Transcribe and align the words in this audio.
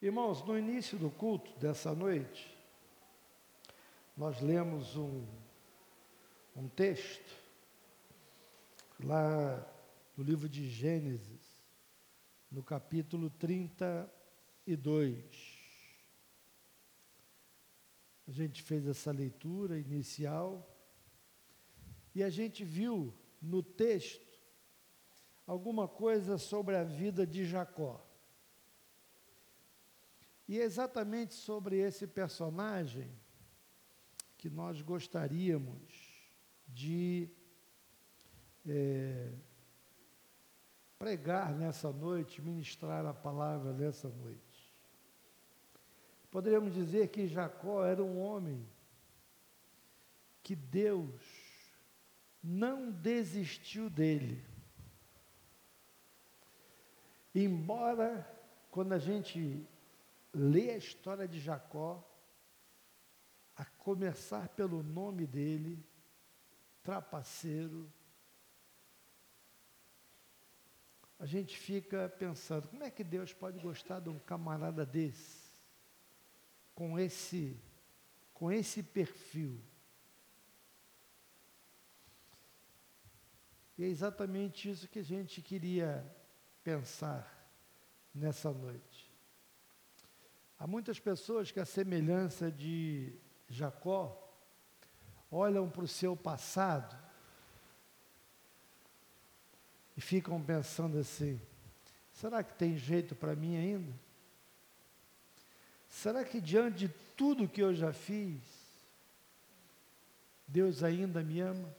Irmãos, 0.00 0.44
no 0.44 0.56
início 0.56 0.96
do 0.96 1.10
culto 1.10 1.50
dessa 1.58 1.92
noite, 1.92 2.56
nós 4.16 4.40
lemos 4.40 4.94
um, 4.94 5.26
um 6.54 6.68
texto 6.68 7.34
lá 9.02 9.60
no 10.16 10.22
livro 10.22 10.48
de 10.48 10.70
Gênesis, 10.70 11.40
no 12.48 12.62
capítulo 12.62 13.28
32. 13.28 15.18
A 18.28 18.30
gente 18.30 18.62
fez 18.62 18.86
essa 18.86 19.10
leitura 19.10 19.80
inicial 19.80 20.64
e 22.14 22.22
a 22.22 22.30
gente 22.30 22.64
viu 22.64 23.12
no 23.42 23.64
texto 23.64 24.38
alguma 25.44 25.88
coisa 25.88 26.38
sobre 26.38 26.76
a 26.76 26.84
vida 26.84 27.26
de 27.26 27.44
Jacó. 27.44 28.07
E 30.48 30.58
é 30.58 30.64
exatamente 30.64 31.34
sobre 31.34 31.76
esse 31.76 32.06
personagem 32.06 33.12
que 34.38 34.48
nós 34.48 34.80
gostaríamos 34.80 36.32
de 36.66 37.28
é, 38.66 39.30
pregar 40.98 41.54
nessa 41.54 41.92
noite, 41.92 42.40
ministrar 42.40 43.04
a 43.04 43.12
palavra 43.12 43.74
nessa 43.74 44.08
noite. 44.08 44.74
Poderíamos 46.30 46.72
dizer 46.72 47.08
que 47.08 47.28
Jacó 47.28 47.84
era 47.84 48.02
um 48.02 48.18
homem 48.18 48.66
que 50.42 50.56
Deus 50.56 51.20
não 52.42 52.90
desistiu 52.90 53.90
dele. 53.90 54.42
Embora, 57.34 58.26
quando 58.70 58.92
a 58.94 58.98
gente 58.98 59.66
lê 60.32 60.70
a 60.70 60.76
história 60.76 61.26
de 61.26 61.40
Jacó, 61.40 62.04
a 63.56 63.64
começar 63.64 64.48
pelo 64.50 64.82
nome 64.82 65.26
dele, 65.26 65.84
trapaceiro, 66.82 67.92
a 71.18 71.26
gente 71.26 71.58
fica 71.58 72.08
pensando, 72.08 72.68
como 72.68 72.84
é 72.84 72.90
que 72.90 73.02
Deus 73.02 73.32
pode 73.32 73.58
gostar 73.58 73.98
de 73.98 74.08
um 74.08 74.18
camarada 74.18 74.86
desse? 74.86 75.48
Com 76.74 76.98
esse 76.98 77.60
com 78.38 78.52
esse 78.52 78.84
perfil. 78.84 79.60
E 83.76 83.82
é 83.82 83.88
exatamente 83.88 84.70
isso 84.70 84.86
que 84.86 85.00
a 85.00 85.04
gente 85.04 85.42
queria 85.42 86.04
pensar 86.62 87.50
nessa 88.14 88.52
noite. 88.52 88.87
Há 90.58 90.66
muitas 90.66 90.98
pessoas 90.98 91.52
que, 91.52 91.60
a 91.60 91.64
semelhança 91.64 92.50
de 92.50 93.12
Jacó, 93.48 94.28
olham 95.30 95.68
para 95.70 95.84
o 95.84 95.88
seu 95.88 96.16
passado 96.16 96.96
e 99.96 100.00
ficam 100.00 100.42
pensando 100.42 100.98
assim: 100.98 101.40
será 102.12 102.42
que 102.42 102.54
tem 102.54 102.76
jeito 102.76 103.14
para 103.14 103.36
mim 103.36 103.56
ainda? 103.56 103.92
Será 105.88 106.24
que 106.24 106.40
diante 106.40 106.86
de 106.86 106.88
tudo 107.16 107.48
que 107.48 107.62
eu 107.62 107.74
já 107.74 107.92
fiz, 107.92 108.40
Deus 110.46 110.82
ainda 110.82 111.22
me 111.22 111.40
ama? 111.40 111.74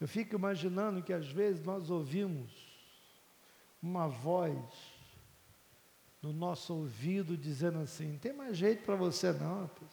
Eu 0.00 0.08
fico 0.08 0.34
imaginando 0.34 1.02
que 1.02 1.12
às 1.12 1.28
vezes 1.28 1.62
nós 1.62 1.90
ouvimos 1.90 2.50
uma 3.82 4.08
voz 4.08 4.56
no 6.22 6.32
nosso 6.32 6.74
ouvido 6.74 7.36
dizendo 7.36 7.78
assim: 7.78 8.18
tem 8.18 8.32
mais 8.32 8.56
jeito 8.56 8.84
para 8.84 8.96
você 8.96 9.32
não, 9.32 9.62
rapaz. 9.62 9.90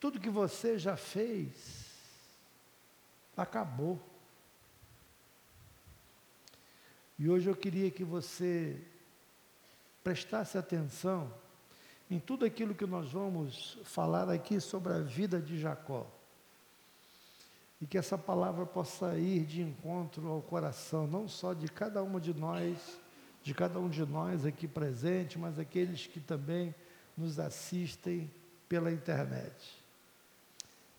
Tudo 0.00 0.20
que 0.20 0.30
você 0.30 0.78
já 0.78 0.96
fez, 0.96 1.86
acabou. 3.36 4.00
E 7.18 7.28
hoje 7.28 7.50
eu 7.50 7.56
queria 7.56 7.90
que 7.90 8.04
você 8.04 8.80
prestasse 10.04 10.56
atenção 10.56 11.32
em 12.08 12.20
tudo 12.20 12.44
aquilo 12.44 12.74
que 12.74 12.86
nós 12.86 13.10
vamos 13.10 13.76
falar 13.84 14.30
aqui 14.30 14.60
sobre 14.60 14.92
a 14.92 15.00
vida 15.00 15.40
de 15.40 15.58
Jacó 15.58 16.06
e 17.80 17.86
que 17.86 17.98
essa 17.98 18.16
palavra 18.16 18.64
possa 18.64 19.16
ir 19.18 19.44
de 19.44 19.62
encontro 19.62 20.28
ao 20.28 20.42
coração, 20.42 21.06
não 21.06 21.28
só 21.28 21.52
de 21.52 21.68
cada 21.68 22.02
uma 22.02 22.20
de 22.20 22.32
nós, 22.32 22.98
de 23.48 23.54
cada 23.54 23.80
um 23.80 23.88
de 23.88 24.04
nós 24.04 24.44
aqui 24.44 24.68
presente, 24.68 25.38
mas 25.38 25.58
aqueles 25.58 26.06
que 26.06 26.20
também 26.20 26.74
nos 27.16 27.40
assistem 27.40 28.30
pela 28.68 28.92
internet. 28.92 29.82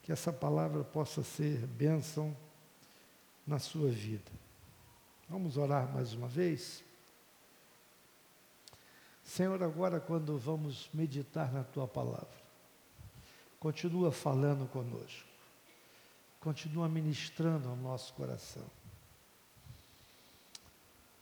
Que 0.02 0.12
essa 0.12 0.34
palavra 0.34 0.84
possa 0.84 1.22
ser 1.22 1.68
bênção 1.68 2.36
na 3.46 3.60
sua 3.60 3.92
vida. 3.92 4.32
Vamos 5.30 5.58
orar 5.58 5.94
mais 5.94 6.14
uma 6.16 6.28
vez? 6.28 6.84
Senhor, 9.24 9.62
agora 9.62 10.00
quando 10.00 10.36
vamos 10.36 10.90
meditar 10.92 11.54
na 11.54 11.64
tua 11.64 11.88
palavra, 11.88 12.42
continua 13.60 14.12
falando 14.12 14.68
conosco 14.68 15.30
continua 16.40 16.88
ministrando 16.88 17.68
ao 17.68 17.76
nosso 17.76 18.14
coração. 18.14 18.66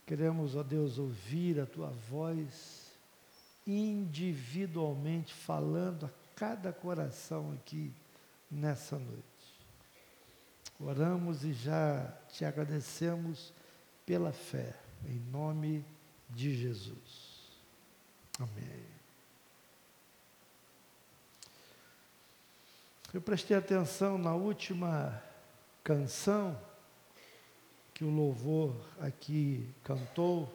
Queremos, 0.07 0.55
ó 0.55 0.63
Deus, 0.63 0.97
ouvir 0.97 1.59
a 1.59 1.65
tua 1.65 1.89
voz 2.09 2.93
individualmente 3.67 5.33
falando 5.33 6.05
a 6.05 6.09
cada 6.33 6.71
coração 6.71 7.51
aqui 7.51 7.93
nessa 8.49 8.97
noite. 8.97 9.21
Oramos 10.79 11.43
e 11.43 11.51
já 11.51 12.09
te 12.29 12.45
agradecemos 12.45 13.51
pela 14.05 14.31
fé, 14.31 14.73
em 15.05 15.19
nome 15.29 15.83
de 16.29 16.55
Jesus. 16.55 17.51
Amém. 18.39 18.85
Eu 23.13 23.19
prestei 23.19 23.57
atenção 23.57 24.17
na 24.17 24.33
última 24.33 25.21
canção 25.83 26.57
que 27.97 28.03
o 28.03 28.11
louvor 28.11 28.75
aqui 28.99 29.67
cantou 29.83 30.47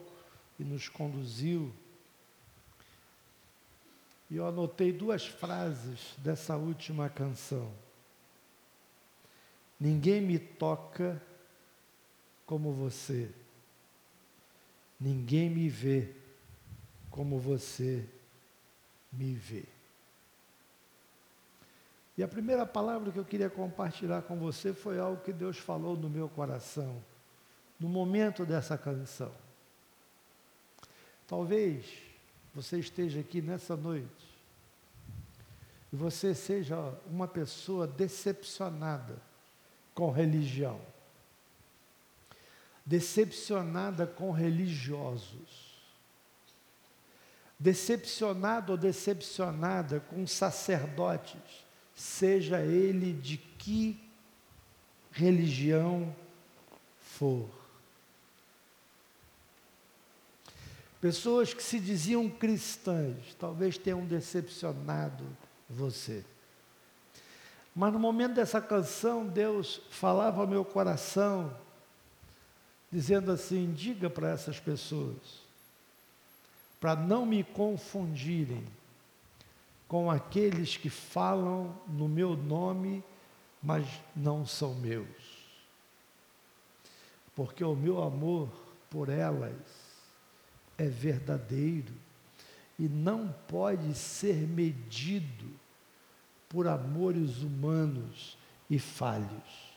e 0.57 0.63
nos 0.63 0.87
conduziu. 0.87 1.73
E 4.31 4.37
eu 4.37 4.47
anotei 4.47 4.93
duas 4.93 5.27
frases 5.27 6.15
dessa 6.19 6.55
última 6.55 7.09
canção. 7.09 7.69
Ninguém 9.77 10.21
me 10.21 10.39
toca 10.39 11.21
como 12.45 12.71
você. 12.71 13.29
Ninguém 14.97 15.49
me 15.49 15.67
vê 15.67 16.15
como 17.11 17.37
você 17.39 18.07
me 19.11 19.33
vê. 19.33 19.65
E 22.17 22.23
a 22.23 22.27
primeira 22.29 22.65
palavra 22.65 23.11
que 23.11 23.19
eu 23.19 23.25
queria 23.25 23.49
compartilhar 23.49 24.21
com 24.21 24.39
você 24.39 24.73
foi 24.73 24.97
algo 24.97 25.21
que 25.21 25.33
Deus 25.33 25.57
falou 25.57 25.97
no 25.97 26.09
meu 26.09 26.29
coração, 26.29 27.03
no 27.83 27.89
momento 27.89 28.45
dessa 28.45 28.77
canção. 28.77 29.29
Talvez 31.27 31.85
você 32.55 32.79
esteja 32.79 33.19
aqui 33.19 33.41
nessa 33.41 33.75
noite 33.75 34.25
e 35.91 35.95
você 35.97 36.33
seja 36.33 36.77
uma 37.05 37.27
pessoa 37.27 37.85
decepcionada 37.85 39.21
com 39.93 40.09
religião, 40.11 40.79
decepcionada 42.85 44.07
com 44.07 44.31
religiosos, 44.31 45.77
decepcionado 47.59 48.71
ou 48.71 48.77
decepcionada 48.77 49.99
com 49.99 50.25
sacerdotes 50.25 51.65
seja 51.93 52.61
ele 52.61 53.11
de 53.11 53.35
que 53.35 54.01
religião 55.11 56.15
for. 56.97 57.62
Pessoas 61.03 61.53
que 61.53 61.61
se 61.61 61.81
diziam 61.81 62.29
cristãs, 62.29 63.35
talvez 63.37 63.77
tenham 63.77 64.05
decepcionado 64.05 65.25
você. 65.69 66.23
Mas 67.75 67.91
no 67.91 67.99
momento 67.99 68.35
dessa 68.35 68.61
canção, 68.61 69.27
Deus 69.27 69.81
falava 69.89 70.39
ao 70.39 70.47
meu 70.47 70.63
coração, 70.63 71.53
dizendo 72.89 73.33
assim: 73.33 73.73
diga 73.73 74.09
para 74.09 74.29
essas 74.29 74.61
pessoas, 74.61 75.43
para 76.79 76.95
não 76.95 77.25
me 77.25 77.43
confundirem 77.43 78.63
com 79.89 80.09
aqueles 80.09 80.77
que 80.77 80.89
falam 80.89 81.77
no 81.85 82.07
meu 82.07 82.33
nome, 82.37 83.03
mas 83.61 83.85
não 84.15 84.45
são 84.45 84.73
meus. 84.75 85.05
Porque 87.35 87.61
o 87.61 87.75
meu 87.75 88.01
amor 88.01 88.47
por 88.89 89.09
elas 89.09 89.82
é 90.77 90.85
verdadeiro 90.85 91.93
e 92.77 92.87
não 92.87 93.33
pode 93.47 93.93
ser 93.95 94.35
medido 94.47 95.49
por 96.49 96.67
amores 96.67 97.39
humanos 97.39 98.37
e 98.69 98.79
falhos. 98.79 99.73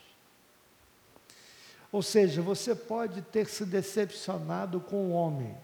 Ou 1.91 2.03
seja, 2.03 2.41
você 2.41 2.75
pode 2.75 3.21
ter 3.21 3.47
se 3.47 3.65
decepcionado 3.65 4.79
com 4.79 5.11
homens, 5.11 5.57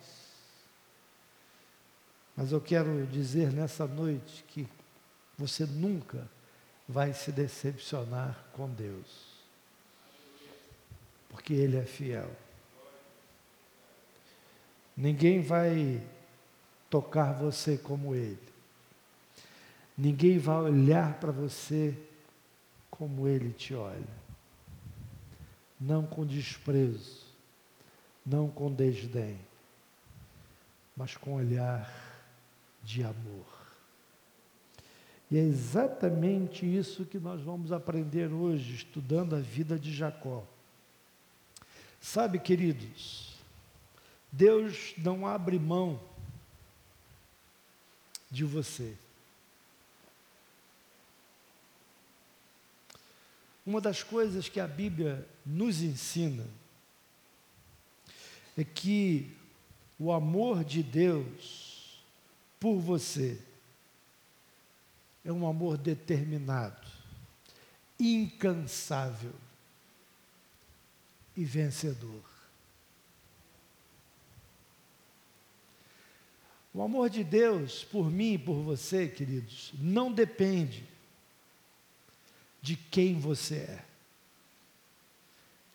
mas 2.36 2.52
eu 2.52 2.62
quero 2.62 3.06
dizer 3.08 3.52
nessa 3.52 3.86
noite 3.86 4.44
que 4.48 4.68
você 5.38 5.66
nunca 5.66 6.28
vai 6.88 7.14
se 7.14 7.32
decepcionar 7.32 8.44
com 8.54 8.70
Deus, 8.70 9.06
porque 11.30 11.54
Ele 11.54 11.78
é 11.78 11.86
fiel. 11.86 12.32
Ninguém 14.96 15.42
vai 15.42 16.02
tocar 16.90 17.34
você 17.34 17.78
como 17.78 18.14
Ele. 18.14 18.38
Ninguém 19.98 20.38
vai 20.38 20.58
olhar 20.58 21.20
para 21.20 21.32
você 21.32 21.98
como 22.90 23.28
Ele 23.28 23.52
te 23.52 23.74
olha. 23.74 24.24
Não 25.80 26.06
com 26.06 26.26
desprezo, 26.26 27.26
não 28.26 28.48
com 28.48 28.72
desdém, 28.72 29.38
mas 30.96 31.18
com 31.18 31.34
olhar 31.34 31.92
de 32.84 33.04
amor. 33.04 33.54
E 35.30 35.38
é 35.38 35.42
exatamente 35.42 36.64
isso 36.64 37.06
que 37.06 37.18
nós 37.18 37.42
vamos 37.42 37.72
aprender 37.72 38.32
hoje, 38.32 38.76
estudando 38.76 39.36
a 39.36 39.40
vida 39.40 39.80
de 39.80 39.92
Jacó. 39.92 40.44
Sabe, 42.00 42.38
queridos, 42.38 43.33
Deus 44.36 44.96
não 44.98 45.28
abre 45.28 45.60
mão 45.60 46.02
de 48.32 48.44
você. 48.44 48.98
Uma 53.64 53.80
das 53.80 54.02
coisas 54.02 54.50
que 54.50 54.60
a 54.60 54.68
Bíblia 54.68 55.28
nos 55.46 55.84
ensina 55.84 56.48
é 58.58 58.64
que 58.64 59.32
o 60.00 60.12
amor 60.12 60.64
de 60.64 60.82
Deus 60.82 62.02
por 62.60 62.80
você 62.80 63.40
é 65.24 65.32
um 65.32 65.48
amor 65.48 65.78
determinado, 65.78 66.88
incansável 68.00 69.36
e 71.38 71.46
vencedor. 71.46 72.33
O 76.74 76.82
amor 76.82 77.10
de 77.10 77.24
Deus 77.24 77.84
por 77.84 78.10
mim 78.10 78.34
e 78.34 78.38
por 78.38 78.56
você, 78.56 79.08
queridos, 79.08 79.72
não 79.78 80.12
depende 80.12 80.84
de 82.62 82.76
quem 82.76 83.20
você 83.20 83.58
é. 83.58 83.86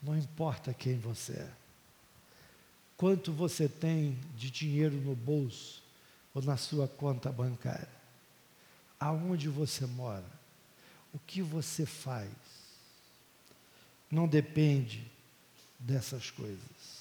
Não 0.03 0.17
importa 0.17 0.75
quem 0.75 0.99
você 0.99 1.35
é. 1.35 1.51
Quanto 2.97 3.33
você 3.33 3.69
tem 3.69 4.19
de 4.37 4.51
dinheiro 4.51 4.97
no 4.97 5.15
bolso 5.15 5.83
ou 6.35 6.43
na 6.43 6.57
sua 6.57 6.89
conta 6.89 7.31
bancária. 7.31 7.89
Aonde 8.99 9.49
você 9.49 9.87
mora. 9.87 10.27
O 11.13 11.19
que 11.21 11.41
você 11.41 11.87
faz. 11.87 12.31
Não 14.11 14.27
depende 14.27 15.09
dessas 15.79 16.31
coisas. 16.31 16.98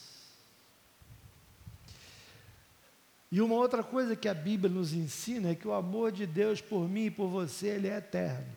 E 3.32 3.42
uma 3.42 3.56
outra 3.56 3.84
coisa 3.84 4.16
que 4.16 4.30
a 4.30 4.34
Bíblia 4.34 4.74
nos 4.74 4.94
ensina 4.94 5.50
é 5.50 5.56
que 5.56 5.68
o 5.68 5.74
amor 5.74 6.12
de 6.12 6.26
Deus 6.26 6.62
por 6.62 6.88
mim 6.88 7.06
e 7.06 7.12
por 7.12 7.28
você, 7.28 7.68
ele 7.68 7.88
é 7.88 7.98
eterno. 7.98 8.56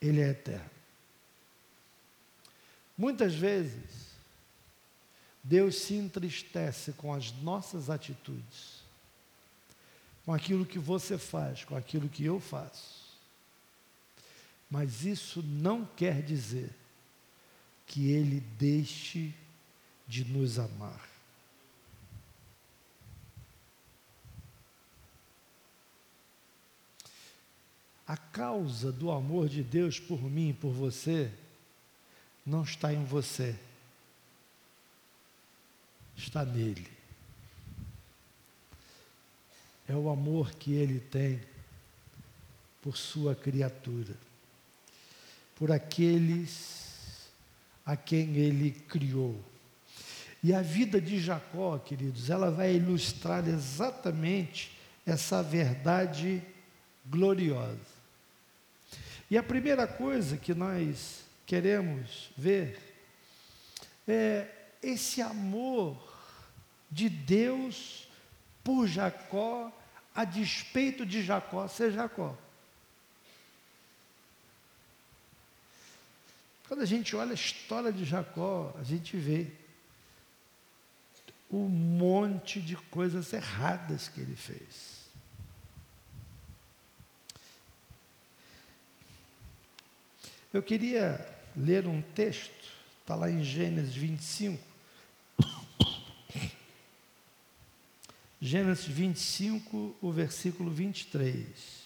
Ele 0.00 0.20
é 0.20 0.28
eterno. 0.28 0.70
Muitas 2.96 3.34
vezes, 3.34 4.12
Deus 5.42 5.76
se 5.76 5.94
entristece 5.94 6.92
com 6.92 7.12
as 7.12 7.32
nossas 7.32 7.90
atitudes, 7.90 8.82
com 10.24 10.32
aquilo 10.32 10.64
que 10.64 10.78
você 10.78 11.18
faz, 11.18 11.64
com 11.64 11.76
aquilo 11.76 12.08
que 12.08 12.24
eu 12.24 12.38
faço. 12.38 13.02
Mas 14.70 15.04
isso 15.04 15.42
não 15.42 15.84
quer 15.84 16.22
dizer 16.22 16.70
que 17.86 18.10
Ele 18.12 18.40
deixe 18.56 19.34
de 20.06 20.24
nos 20.24 20.58
amar. 20.58 21.11
A 28.06 28.16
causa 28.16 28.90
do 28.90 29.10
amor 29.10 29.48
de 29.48 29.62
Deus 29.62 29.98
por 29.98 30.22
mim 30.22 30.50
e 30.50 30.54
por 30.54 30.72
você 30.72 31.30
não 32.44 32.62
está 32.62 32.92
em 32.92 33.04
você, 33.04 33.54
está 36.16 36.44
nele. 36.44 36.90
É 39.88 39.94
o 39.94 40.08
amor 40.08 40.52
que 40.54 40.72
ele 40.72 40.98
tem 40.98 41.40
por 42.80 42.96
sua 42.96 43.34
criatura, 43.34 44.14
por 45.54 45.70
aqueles 45.70 47.28
a 47.84 47.96
quem 47.96 48.36
ele 48.36 48.72
criou. 48.72 49.40
E 50.42 50.52
a 50.52 50.60
vida 50.60 51.00
de 51.00 51.20
Jacó, 51.20 51.78
queridos, 51.78 52.28
ela 52.28 52.50
vai 52.50 52.74
ilustrar 52.74 53.46
exatamente 53.46 54.76
essa 55.06 55.40
verdade 55.42 56.42
gloriosa. 57.06 57.91
E 59.32 59.38
a 59.38 59.42
primeira 59.42 59.86
coisa 59.86 60.36
que 60.36 60.52
nós 60.52 61.24
queremos 61.46 62.30
ver 62.36 62.78
é 64.06 64.46
esse 64.82 65.22
amor 65.22 65.96
de 66.90 67.08
Deus 67.08 68.06
por 68.62 68.86
Jacó, 68.86 69.72
a 70.14 70.26
despeito 70.26 71.06
de 71.06 71.22
Jacó 71.22 71.66
ser 71.66 71.92
Jacó. 71.92 72.36
Quando 76.68 76.82
a 76.82 76.86
gente 76.86 77.16
olha 77.16 77.30
a 77.30 77.34
história 77.34 77.90
de 77.90 78.04
Jacó, 78.04 78.76
a 78.78 78.82
gente 78.82 79.16
vê 79.16 79.50
o 81.48 81.70
monte 81.70 82.60
de 82.60 82.76
coisas 82.76 83.32
erradas 83.32 84.08
que 84.08 84.20
ele 84.20 84.36
fez. 84.36 85.01
Eu 90.52 90.62
queria 90.62 91.26
ler 91.56 91.86
um 91.86 92.02
texto, 92.02 92.52
está 93.00 93.14
lá 93.14 93.30
em 93.30 93.42
Gênesis 93.42 93.94
25. 93.94 94.62
Gênesis 98.38 98.84
25, 98.84 99.96
o 100.02 100.12
versículo 100.12 100.70
23. 100.70 101.81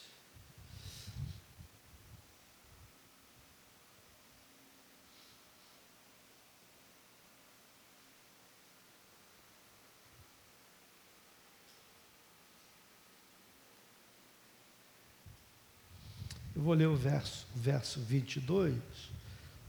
Vou 16.66 16.74
ler 16.74 16.88
o 16.88 16.96
verso, 16.96 17.46
verso 17.54 18.00
22 18.00 18.74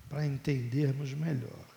para 0.09 0.25
entendermos 0.25 1.13
melhor. 1.13 1.67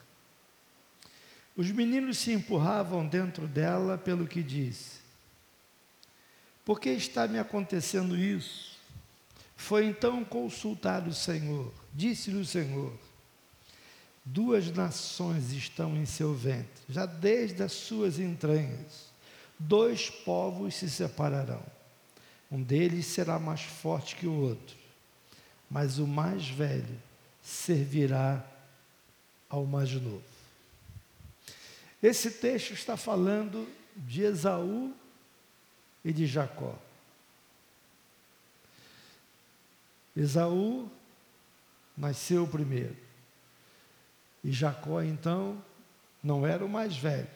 Os 1.55 1.71
meninos 1.71 2.17
se 2.17 2.33
empurravam 2.33 3.07
dentro 3.07 3.47
dela 3.47 3.99
pelo 3.99 4.27
que 4.27 4.43
disse: 4.43 5.00
Por 6.65 6.81
que 6.81 6.89
está 6.89 7.29
me 7.29 7.39
acontecendo 7.39 8.17
isso? 8.17 8.79
Foi 9.57 9.85
então 9.85 10.25
consultar 10.25 11.07
o 11.07 11.12
Senhor. 11.12 11.71
Disse-lhe 11.93 12.39
o 12.39 12.47
Senhor: 12.47 12.99
Duas 14.25 14.71
nações 14.71 15.53
estão 15.53 15.99
em 15.99 16.07
seu 16.07 16.33
ventre, 16.33 16.83
já 16.89 17.05
desde 17.05 17.62
as 17.62 17.73
suas 17.73 18.19
entranhas. 18.19 19.11
Dois 19.59 20.09
povos 20.09 20.77
se 20.77 20.89
separarão. 20.89 21.62
Um 22.50 22.62
deles 22.62 23.05
será 23.05 23.39
mais 23.39 23.61
forte 23.61 24.17
que 24.17 24.27
o 24.27 24.33
outro 24.33 24.80
mas 25.71 25.99
o 25.99 26.07
mais 26.07 26.49
velho 26.49 27.00
servirá 27.41 28.45
ao 29.49 29.65
mais 29.65 29.93
novo. 29.93 30.23
Esse 32.03 32.31
texto 32.31 32.73
está 32.73 32.97
falando 32.97 33.69
de 33.95 34.23
Esaú 34.23 34.93
e 36.05 36.12
de 36.12 36.27
Jacó. 36.27 36.77
Esaú 40.17 40.91
nasceu 41.97 42.47
primeiro. 42.49 42.97
E 44.43 44.50
Jacó, 44.50 45.03
então, 45.03 45.62
não 46.23 46.47
era 46.47 46.65
o 46.65 46.69
mais 46.69 46.97
velho. 46.97 47.29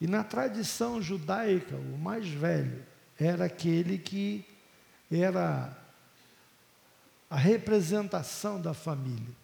E 0.00 0.06
na 0.06 0.22
tradição 0.22 1.00
judaica, 1.00 1.76
o 1.76 1.98
mais 1.98 2.28
velho 2.28 2.84
era 3.18 3.44
aquele 3.46 3.98
que 3.98 4.44
era 5.10 5.76
a 7.30 7.36
representação 7.36 8.60
da 8.60 8.74
família. 8.74 9.34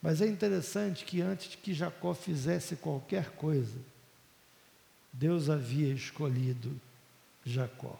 Mas 0.00 0.20
é 0.20 0.26
interessante 0.26 1.04
que 1.04 1.20
antes 1.20 1.50
de 1.50 1.56
que 1.56 1.74
Jacó 1.74 2.14
fizesse 2.14 2.76
qualquer 2.76 3.30
coisa, 3.30 3.78
Deus 5.12 5.48
havia 5.48 5.92
escolhido 5.92 6.78
Jacó. 7.44 7.98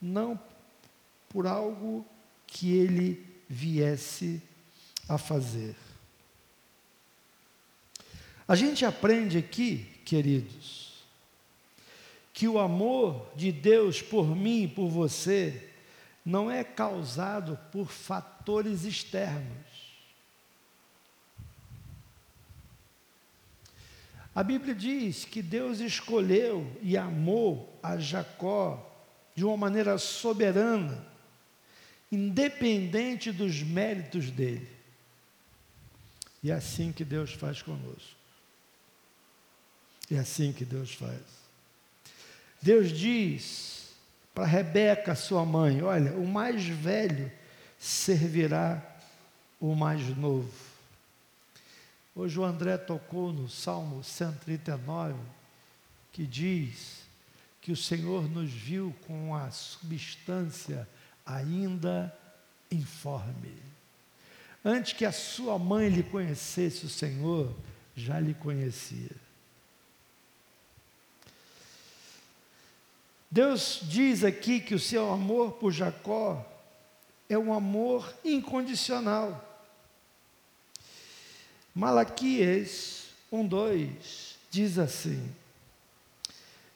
Não 0.00 0.38
por 1.28 1.46
algo 1.46 2.06
que 2.46 2.74
ele 2.74 3.26
viesse 3.48 4.42
a 5.08 5.18
fazer. 5.18 5.74
A 8.46 8.54
gente 8.54 8.84
aprende 8.84 9.36
aqui, 9.36 9.86
queridos, 10.04 10.87
que 12.38 12.46
o 12.46 12.60
amor 12.60 13.32
de 13.34 13.50
Deus 13.50 14.00
por 14.00 14.24
mim 14.24 14.62
e 14.62 14.68
por 14.68 14.88
você 14.88 15.70
não 16.24 16.48
é 16.48 16.62
causado 16.62 17.58
por 17.72 17.90
fatores 17.90 18.84
externos. 18.84 19.66
A 24.32 24.44
Bíblia 24.44 24.72
diz 24.72 25.24
que 25.24 25.42
Deus 25.42 25.80
escolheu 25.80 26.64
e 26.80 26.96
amou 26.96 27.76
a 27.82 27.98
Jacó 27.98 28.88
de 29.34 29.44
uma 29.44 29.56
maneira 29.56 29.98
soberana, 29.98 31.04
independente 32.12 33.32
dos 33.32 33.64
méritos 33.64 34.30
dele. 34.30 34.70
E 36.40 36.52
é 36.52 36.54
assim 36.54 36.92
que 36.92 37.04
Deus 37.04 37.32
faz 37.32 37.62
conosco. 37.62 38.16
É 40.08 40.20
assim 40.20 40.52
que 40.52 40.64
Deus 40.64 40.94
faz. 40.94 41.37
Deus 42.60 42.90
diz 42.90 43.88
para 44.34 44.44
Rebeca, 44.44 45.14
sua 45.14 45.44
mãe: 45.44 45.82
Olha, 45.82 46.12
o 46.12 46.26
mais 46.26 46.64
velho 46.64 47.30
servirá 47.78 48.82
o 49.60 49.74
mais 49.74 50.16
novo. 50.16 50.52
Hoje 52.14 52.38
o 52.38 52.44
André 52.44 52.76
tocou 52.76 53.32
no 53.32 53.48
Salmo 53.48 54.02
139, 54.02 55.14
que 56.12 56.26
diz 56.26 57.02
que 57.60 57.70
o 57.70 57.76
Senhor 57.76 58.28
nos 58.28 58.50
viu 58.50 58.94
com 59.06 59.34
a 59.34 59.50
substância 59.50 60.88
ainda 61.24 62.12
informe. 62.70 63.54
Antes 64.64 64.94
que 64.94 65.04
a 65.04 65.12
sua 65.12 65.58
mãe 65.58 65.88
lhe 65.88 66.02
conhecesse 66.02 66.86
o 66.86 66.88
Senhor, 66.88 67.54
já 67.94 68.18
lhe 68.18 68.34
conhecia. 68.34 69.27
Deus 73.30 73.80
diz 73.82 74.24
aqui 74.24 74.58
que 74.58 74.74
o 74.74 74.78
seu 74.78 75.12
amor 75.12 75.52
por 75.52 75.70
Jacó 75.70 76.44
é 77.28 77.36
um 77.36 77.52
amor 77.52 78.14
incondicional. 78.24 79.44
Malaquias 81.74 83.08
1:2 83.30 84.36
diz 84.50 84.78
assim: 84.78 85.30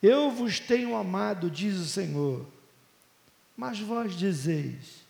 Eu 0.01 0.29
vos 0.29 0.59
tenho 0.59 0.95
amado, 0.95 1.49
diz 1.49 1.75
o 1.75 1.85
Senhor. 1.85 2.45
Mas 3.57 3.79
vós 3.79 4.15
dizeis: 4.15 5.03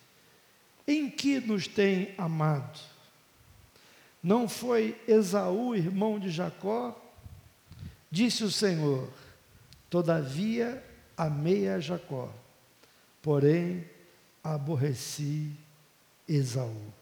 Em 0.88 1.10
que 1.10 1.40
nos 1.40 1.68
tem 1.68 2.14
amado? 2.16 2.80
Não 4.22 4.48
foi 4.48 4.98
Esaú, 5.06 5.76
irmão 5.76 6.18
de 6.18 6.30
Jacó? 6.30 6.98
Disse 8.10 8.42
o 8.44 8.50
Senhor: 8.50 9.10
Todavia 9.90 10.82
amei 11.16 11.68
a 11.68 11.78
Jacó, 11.80 12.32
porém 13.22 13.88
aborreci 14.42 15.52
Esaú. 16.28 16.92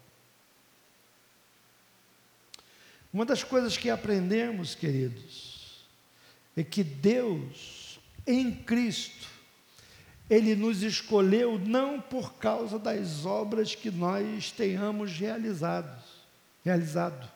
Uma 3.12 3.26
das 3.26 3.45
coisas 3.45 3.76
que 3.76 3.90
aprendemos, 3.90 4.75
queridos, 4.75 5.85
é 6.57 6.62
que 6.64 6.83
Deus, 6.83 8.00
em 8.26 8.54
Cristo, 8.54 9.28
Ele 10.31 10.54
nos 10.54 10.83
escolheu 10.83 11.59
não 11.59 12.00
por 12.00 12.35
causa 12.35 12.78
das 12.78 13.26
obras 13.26 13.75
que 13.75 13.90
nós 13.90 14.50
tenhamos 14.50 15.12
realizados, 15.12 16.02
realizado. 16.64 17.31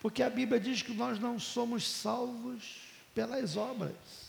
Porque 0.00 0.22
a 0.22 0.30
Bíblia 0.30 0.58
diz 0.58 0.80
que 0.80 0.94
nós 0.94 1.18
não 1.18 1.38
somos 1.38 1.86
salvos 1.86 2.76
pelas 3.14 3.56
obras. 3.56 4.25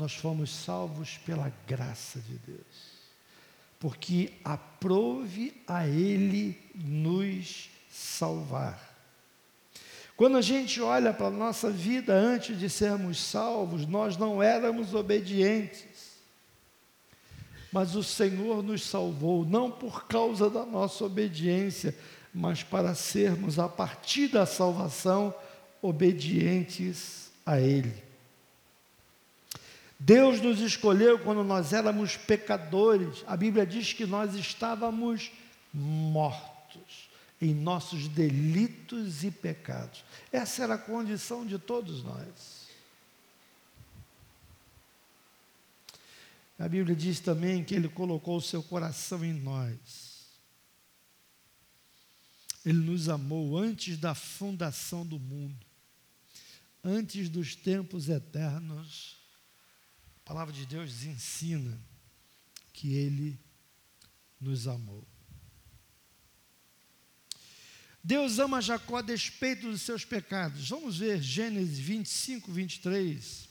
Nós 0.00 0.14
fomos 0.14 0.48
salvos 0.48 1.18
pela 1.26 1.52
graça 1.66 2.20
de 2.20 2.38
Deus, 2.38 2.58
porque 3.78 4.32
aprove 4.42 5.52
a 5.68 5.86
Ele 5.86 6.58
nos 6.74 7.68
salvar. 7.90 8.96
Quando 10.16 10.38
a 10.38 10.40
gente 10.40 10.80
olha 10.80 11.12
para 11.12 11.26
a 11.26 11.30
nossa 11.30 11.70
vida 11.70 12.14
antes 12.14 12.58
de 12.58 12.70
sermos 12.70 13.20
salvos, 13.20 13.86
nós 13.86 14.16
não 14.16 14.42
éramos 14.42 14.94
obedientes. 14.94 16.16
Mas 17.70 17.94
o 17.94 18.02
Senhor 18.02 18.62
nos 18.62 18.82
salvou, 18.82 19.44
não 19.44 19.70
por 19.70 20.06
causa 20.06 20.48
da 20.48 20.64
nossa 20.64 21.04
obediência, 21.04 21.94
mas 22.32 22.62
para 22.62 22.94
sermos, 22.94 23.58
a 23.58 23.68
partir 23.68 24.28
da 24.28 24.46
salvação, 24.46 25.34
obedientes 25.82 27.30
a 27.44 27.60
Ele. 27.60 28.09
Deus 30.02 30.40
nos 30.40 30.60
escolheu 30.60 31.18
quando 31.18 31.44
nós 31.44 31.74
éramos 31.74 32.16
pecadores. 32.16 33.22
A 33.26 33.36
Bíblia 33.36 33.66
diz 33.66 33.92
que 33.92 34.06
nós 34.06 34.34
estávamos 34.34 35.30
mortos 35.74 37.10
em 37.38 37.52
nossos 37.52 38.08
delitos 38.08 39.22
e 39.24 39.30
pecados. 39.30 40.02
Essa 40.32 40.62
era 40.62 40.74
a 40.76 40.78
condição 40.78 41.44
de 41.44 41.58
todos 41.58 42.02
nós. 42.02 42.70
A 46.58 46.66
Bíblia 46.66 46.96
diz 46.96 47.20
também 47.20 47.62
que 47.62 47.74
Ele 47.74 47.88
colocou 47.88 48.38
o 48.38 48.42
seu 48.42 48.62
coração 48.62 49.22
em 49.22 49.34
nós. 49.34 50.30
Ele 52.64 52.78
nos 52.78 53.10
amou 53.10 53.58
antes 53.58 53.98
da 53.98 54.14
fundação 54.14 55.04
do 55.04 55.18
mundo, 55.18 55.66
antes 56.82 57.28
dos 57.28 57.54
tempos 57.54 58.08
eternos 58.08 59.19
a 60.30 60.32
palavra 60.32 60.54
de 60.54 60.64
Deus 60.64 61.02
ensina 61.02 61.76
que 62.72 62.94
Ele 62.94 63.36
nos 64.40 64.68
amou. 64.68 65.04
Deus 68.02 68.38
ama 68.38 68.62
Jacó 68.62 68.98
a 68.98 69.02
despeito 69.02 69.68
dos 69.68 69.82
seus 69.82 70.04
pecados. 70.04 70.68
Vamos 70.68 70.98
ver 70.98 71.20
Gênesis 71.20 71.80
25, 71.80 72.52
23. 72.52 73.48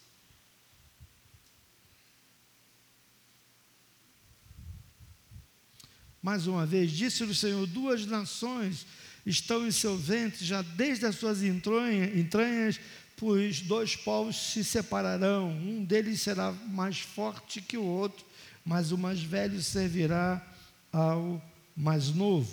Mais 6.22 6.48
uma 6.48 6.66
vez, 6.66 6.92
disse-lhe 6.94 7.32
o 7.32 7.36
Senhor: 7.36 7.68
duas 7.68 8.06
nações 8.06 8.88
estão 9.26 9.68
em 9.68 9.72
seu 9.72 9.98
ventre, 9.98 10.46
já 10.46 10.62
desde 10.62 11.06
as 11.06 11.18
suas 11.18 11.44
entranhas 11.44 12.80
pois 13.20 13.60
dois 13.60 13.98
povos 13.98 14.38
se 14.38 14.64
separarão, 14.64 15.50
um 15.50 15.84
deles 15.84 16.22
será 16.22 16.54
mais 16.54 17.00
forte 17.00 17.62
que 17.62 17.78
o 17.78 17.84
outro, 17.84 18.26
mas 18.64 18.94
o 18.94 18.98
mais 18.98 19.22
velho 19.22 19.62
servirá 19.62 20.42
ao 20.92 21.42
mais 21.76 22.10
novo. 22.10 22.50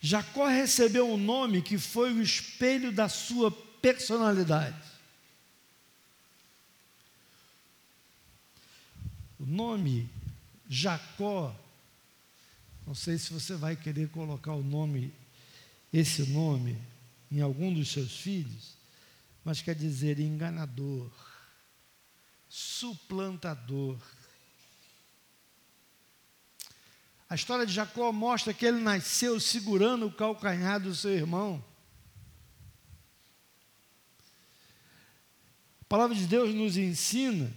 Jacó 0.00 0.46
recebeu 0.46 1.06
um 1.06 1.18
nome 1.18 1.60
que 1.60 1.76
foi 1.76 2.12
o 2.14 2.22
espelho 2.22 2.90
da 2.90 3.10
sua 3.10 3.50
personalidade. 3.50 4.88
O 9.38 9.44
nome 9.44 10.08
Jacó, 10.66 11.54
não 12.86 12.94
sei 12.94 13.18
se 13.18 13.32
você 13.34 13.54
vai 13.54 13.76
querer 13.76 14.08
colocar 14.08 14.54
o 14.54 14.62
nome, 14.62 15.12
esse 15.92 16.22
nome, 16.30 16.78
em 17.30 17.42
algum 17.42 17.72
dos 17.72 17.90
seus 17.90 18.18
filhos, 18.18 18.77
mas 19.48 19.62
quer 19.62 19.74
dizer 19.74 20.20
enganador, 20.20 21.10
suplantador. 22.50 23.98
A 27.30 27.34
história 27.34 27.64
de 27.64 27.72
Jacó 27.72 28.12
mostra 28.12 28.52
que 28.52 28.66
ele 28.66 28.82
nasceu 28.82 29.40
segurando 29.40 30.06
o 30.06 30.12
calcanhar 30.12 30.78
do 30.78 30.94
seu 30.94 31.12
irmão. 31.12 31.64
A 35.80 35.84
palavra 35.88 36.14
de 36.14 36.26
Deus 36.26 36.54
nos 36.54 36.76
ensina 36.76 37.50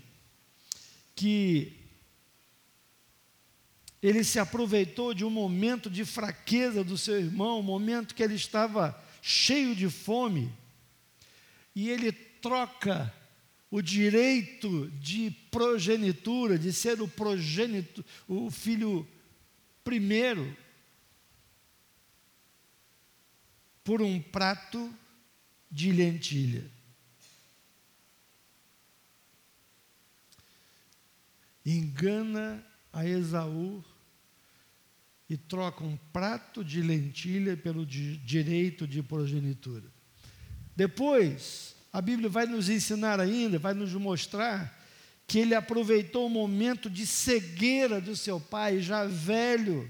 que 1.14 1.78
ele 4.02 4.24
se 4.24 4.40
aproveitou 4.40 5.14
de 5.14 5.26
um 5.26 5.30
momento 5.30 5.90
de 5.90 6.06
fraqueza 6.06 6.86
do 6.86 6.98
seu 6.98 7.20
irmão, 7.20 7.60
um 7.60 7.64
momento 7.64 8.16
que 8.16 8.24
ele 8.24 8.36
estava 8.36 8.98
cheio 9.22 9.76
de 9.76 9.90
fome, 9.90 10.61
e 11.76 11.90
ele 11.90 12.12
troca 12.12 13.14
o 13.70 13.82
direito 13.82 14.90
de 14.92 15.32
progenitura, 15.50 16.60
de 16.60 16.74
ser 16.74 17.02
o 17.02 17.08
progênito, 17.08 18.04
o 18.28 18.52
filho 18.52 19.08
primeiro, 19.84 20.56
por 23.84 24.02
um 24.02 24.22
prato 24.22 24.94
de 25.72 25.92
lentilha. 25.92 26.70
Engana 31.66 32.66
a 32.92 33.06
Esaú 33.06 33.84
e 35.30 35.38
troca 35.38 35.84
um 35.84 35.96
prato 36.12 36.66
de 36.66 36.82
lentilha 36.82 37.56
pelo 37.56 37.86
direito 37.86 38.86
de 38.86 39.02
progenitura. 39.02 40.01
Depois, 40.76 41.76
a 41.92 42.02
Bíblia 42.02 42.30
vai 42.30 42.46
nos 42.46 42.70
ensinar 42.70 43.20
ainda, 43.20 43.60
vai 43.60 43.74
nos 43.74 43.94
mostrar 43.94 44.80
que 45.28 45.40
ele 45.40 45.56
aproveitou 45.56 46.28
o 46.28 46.30
momento 46.30 46.90
de 46.90 47.08
cegueira 47.08 48.02
do 48.02 48.16
seu 48.16 48.40
pai, 48.40 48.82
já 48.82 49.06
velho, 49.06 49.90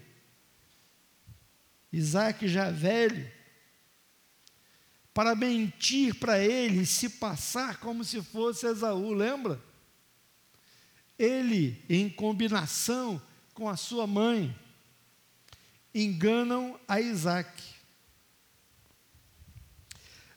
Isaac 1.91 2.47
já 2.47 2.69
velho, 2.69 3.29
para 5.13 5.35
mentir 5.35 6.15
para 6.15 6.39
ele 6.39 6.85
se 6.85 7.09
passar 7.09 7.77
como 7.77 8.03
se 8.03 8.21
fosse 8.21 8.65
Esaú, 8.65 9.13
lembra? 9.13 9.59
Ele, 11.19 11.83
em 11.89 12.09
combinação 12.09 13.21
com 13.53 13.67
a 13.67 13.75
sua 13.75 14.07
mãe, 14.07 14.55
enganam 15.93 16.79
a 16.87 17.01
Isaac. 17.01 17.70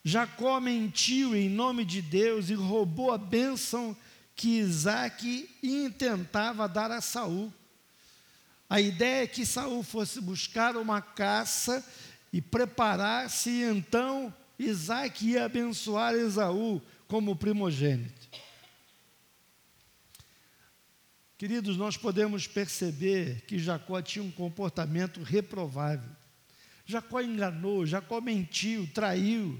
Jacó 0.04 0.60
mentiu 0.60 1.34
em 1.34 1.48
nome 1.48 1.82
de 1.82 2.02
Deus 2.02 2.50
e 2.50 2.54
roubou 2.54 3.10
a 3.10 3.16
bênção 3.16 3.96
que 4.36 4.58
Isaac 4.58 5.48
intentava 5.62 6.68
dar 6.68 6.90
a 6.90 7.00
Saul. 7.00 7.50
A 8.68 8.82
ideia 8.82 9.22
é 9.22 9.26
que 9.26 9.46
Saul 9.46 9.82
fosse 9.82 10.20
buscar 10.20 10.76
uma 10.76 11.00
caça 11.00 11.82
e 12.30 12.42
preparar-se, 12.42 13.48
e 13.48 13.62
então 13.62 14.34
Isaac 14.58 15.24
ia 15.26 15.46
abençoar 15.46 16.14
Esaú 16.14 16.82
como 17.08 17.34
primogênito. 17.34 18.28
Queridos, 21.38 21.78
nós 21.78 21.96
podemos 21.96 22.46
perceber 22.46 23.42
que 23.46 23.58
Jacó 23.58 24.02
tinha 24.02 24.24
um 24.24 24.30
comportamento 24.30 25.22
reprovável. 25.22 26.10
Jacó 26.84 27.20
enganou, 27.20 27.86
Jacó 27.86 28.20
mentiu, 28.20 28.86
traiu. 28.92 29.58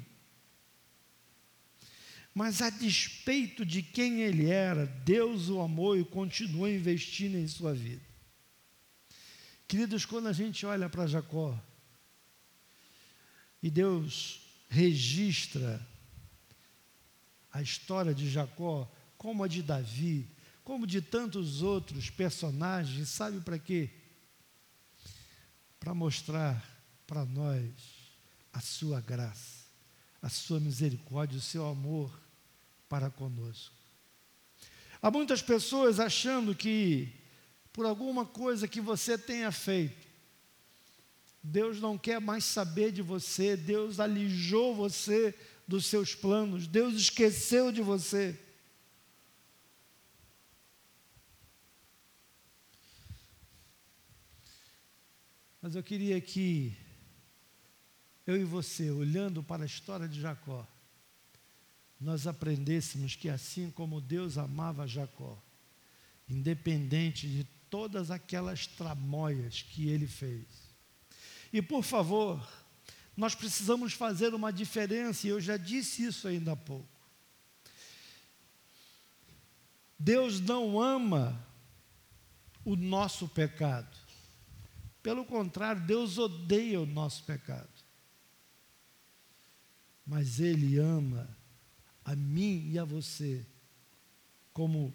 Mas 2.35 2.61
a 2.61 2.69
despeito 2.69 3.65
de 3.65 3.81
quem 3.81 4.23
ele 4.23 4.51
era, 4.51 4.87
Deus 4.87 5.49
o 5.49 5.61
amou 5.61 5.97
e 5.97 6.05
continuou 6.05 6.69
investindo 6.69 7.37
em 7.37 7.47
sua 7.47 7.73
vida. 7.73 8.03
Queridos, 9.69 10.05
quando 10.05 10.27
a 10.27 10.33
gente 10.33 10.67
olha 10.67 10.91
para 10.91 11.07
Jacó 11.07 11.57
e 13.63 13.71
Deus 13.71 14.41
registra 14.69 15.81
a 17.53 17.63
história 17.63 18.13
de 18.13 18.29
Jacó 18.29 18.93
como 19.17 19.45
a 19.45 19.49
de 19.49 19.63
Davi, 19.63 20.29
como 20.65 20.89
de 20.89 21.01
tantos 21.01 21.63
outros 21.63 22.11
personagens, 22.11 23.09
sabe 23.11 23.41
para 23.41 23.61
quê? 23.61 23.91
Para 25.79 25.95
mostrar 25.95 26.69
para 27.07 27.25
nós 27.25 27.71
a 28.53 28.61
sua 28.61 29.01
graça, 29.01 29.67
a 30.21 30.29
sua 30.29 30.59
misericórdia, 30.59 31.39
o 31.39 31.41
seu 31.41 31.67
amor 31.67 32.24
para 32.89 33.11
conosco. 33.11 33.75
Há 35.01 35.11
muitas 35.11 35.43
pessoas 35.43 36.01
achando 36.01 36.55
que 36.55 37.13
por 37.73 37.85
alguma 37.85 38.25
coisa 38.25 38.69
que 38.69 38.81
você 38.81 39.19
tenha 39.19 39.51
feito, 39.51 40.07
Deus 41.43 41.81
não 41.81 41.99
quer 41.99 42.21
mais 42.21 42.45
saber 42.45 42.91
de 42.91 43.03
você, 43.03 43.57
Deus 43.57 44.01
alijou 44.01 44.75
você 44.75 45.39
dos 45.69 45.87
seus 45.87 46.15
planos, 46.15 46.67
Deus 46.67 46.95
esqueceu 46.95 47.71
de 47.71 47.83
você. 47.83 48.39
Mas 55.61 55.75
eu 55.75 55.83
queria 55.83 56.21
que 56.21 56.77
eu 58.27 58.37
e 58.37 58.45
você, 58.45 58.91
olhando 58.91 59.43
para 59.43 59.65
a 59.65 59.67
história 59.67 60.09
de 60.09 60.21
Jacó, 60.21 60.67
nós 62.05 62.27
aprendêssemos 62.27 63.17
que 63.17 63.31
assim 63.31 63.71
como 63.71 63.99
Deus 63.99 64.37
amava 64.37 64.87
Jacó, 64.87 65.43
independente 66.29 67.27
de 67.27 67.45
todas 67.71 68.11
aquelas 68.11 68.67
tramóias 68.67 69.63
que 69.63 69.89
ele 69.89 70.07
fez. 70.07 70.45
E 71.51 71.63
por 71.63 71.83
favor, 71.83 72.47
nós 73.17 73.35
precisamos 73.35 73.95
fazer 73.95 74.35
uma 74.35 74.53
diferença, 74.53 75.27
e 75.27 75.31
eu 75.31 75.41
já 75.41 75.57
disse 75.57 76.05
isso 76.05 76.29
ainda 76.29 76.53
há 76.53 76.57
pouco. 76.57 76.87
Deus 79.99 80.41
não 80.41 80.79
ama 80.79 81.43
o 82.67 82.77
nosso 82.77 83.27
pecado. 83.29 83.97
Pelo 85.03 85.25
contrário, 85.25 85.81
Deus 85.87 86.19
odeia 86.19 86.83
o 86.83 86.87
nosso 86.87 87.25
pecado. 87.25 87.69
Mas 90.07 90.39
Ele 90.39 90.79
ama 90.79 91.35
a 92.05 92.15
mim 92.15 92.71
e 92.71 92.79
a 92.79 92.85
você 92.85 93.45
como 94.53 94.95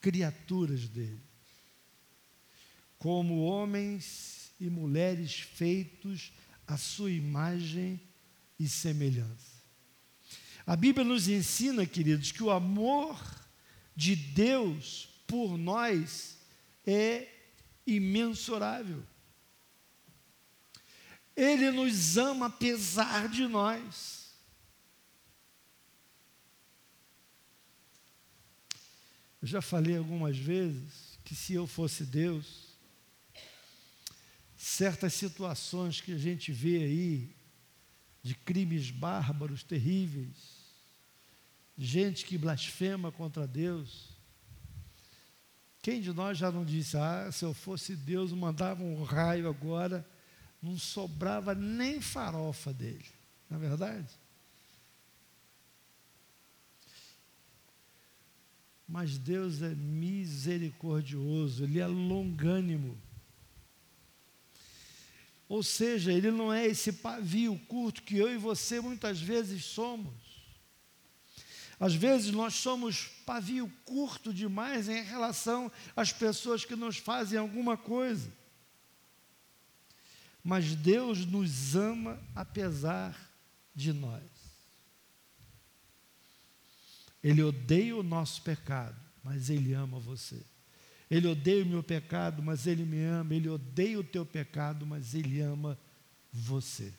criaturas 0.00 0.88
dele, 0.88 1.20
como 2.98 3.42
homens 3.42 4.52
e 4.60 4.68
mulheres 4.68 5.40
feitos 5.40 6.32
à 6.66 6.76
sua 6.76 7.10
imagem 7.10 8.00
e 8.58 8.68
semelhança. 8.68 9.60
A 10.66 10.76
Bíblia 10.76 11.04
nos 11.04 11.26
ensina, 11.26 11.86
queridos, 11.86 12.30
que 12.30 12.42
o 12.42 12.50
amor 12.50 13.18
de 13.96 14.14
Deus 14.14 15.08
por 15.26 15.56
nós 15.58 16.38
é 16.86 17.28
imensurável. 17.86 19.02
Ele 21.34 21.70
nos 21.70 22.16
ama 22.16 22.46
apesar 22.46 23.28
de 23.28 23.46
nós. 23.46 24.29
Eu 29.40 29.48
já 29.48 29.62
falei 29.62 29.96
algumas 29.96 30.36
vezes 30.36 31.18
que 31.24 31.34
se 31.34 31.54
eu 31.54 31.66
fosse 31.66 32.04
Deus, 32.04 32.76
certas 34.56 35.14
situações 35.14 36.00
que 36.00 36.12
a 36.12 36.18
gente 36.18 36.52
vê 36.52 36.82
aí, 36.82 37.36
de 38.22 38.34
crimes 38.34 38.90
bárbaros, 38.90 39.62
terríveis, 39.62 40.36
gente 41.78 42.26
que 42.26 42.36
blasfema 42.36 43.10
contra 43.10 43.46
Deus, 43.46 44.10
quem 45.80 46.02
de 46.02 46.12
nós 46.12 46.36
já 46.36 46.50
não 46.50 46.64
disse, 46.64 46.96
ah, 46.98 47.30
se 47.32 47.44
eu 47.44 47.54
fosse 47.54 47.96
Deus, 47.96 48.32
mandava 48.32 48.82
um 48.82 49.02
raio 49.02 49.48
agora 49.48 50.06
não 50.62 50.76
sobrava 50.76 51.54
nem 51.54 52.00
farofa 52.00 52.72
dele, 52.72 53.06
não 53.48 53.56
é 53.56 53.60
verdade? 53.60 54.19
Mas 58.90 59.16
Deus 59.16 59.62
é 59.62 59.74
misericordioso, 59.74 61.64
Ele 61.64 61.78
é 61.78 61.86
longânimo. 61.86 63.00
Ou 65.48 65.62
seja, 65.62 66.12
Ele 66.12 66.30
não 66.30 66.52
é 66.52 66.66
esse 66.66 66.92
pavio 66.92 67.56
curto 67.68 68.02
que 68.02 68.16
eu 68.16 68.32
e 68.32 68.36
você 68.36 68.80
muitas 68.80 69.20
vezes 69.20 69.64
somos. 69.64 70.12
Às 71.78 71.94
vezes 71.94 72.32
nós 72.32 72.54
somos 72.54 73.06
pavio 73.24 73.72
curto 73.84 74.34
demais 74.34 74.88
em 74.88 75.02
relação 75.02 75.70
às 75.96 76.12
pessoas 76.12 76.64
que 76.64 76.76
nos 76.76 76.96
fazem 76.96 77.38
alguma 77.38 77.76
coisa 77.76 78.40
mas 80.42 80.74
Deus 80.74 81.26
nos 81.26 81.76
ama 81.76 82.20
apesar 82.34 83.16
de 83.74 83.92
nós. 83.92 84.39
Ele 87.22 87.42
odeia 87.42 87.96
o 87.96 88.02
nosso 88.02 88.42
pecado, 88.42 88.96
mas 89.22 89.50
Ele 89.50 89.74
ama 89.74 89.98
você. 89.98 90.42
Ele 91.10 91.26
odeia 91.26 91.64
o 91.64 91.68
meu 91.68 91.82
pecado, 91.82 92.42
mas 92.42 92.66
Ele 92.66 92.84
me 92.84 93.02
ama. 93.04 93.34
Ele 93.34 93.48
odeia 93.48 93.98
o 93.98 94.04
teu 94.04 94.24
pecado, 94.24 94.86
mas 94.86 95.14
Ele 95.14 95.40
ama 95.40 95.78
você. 96.32 96.94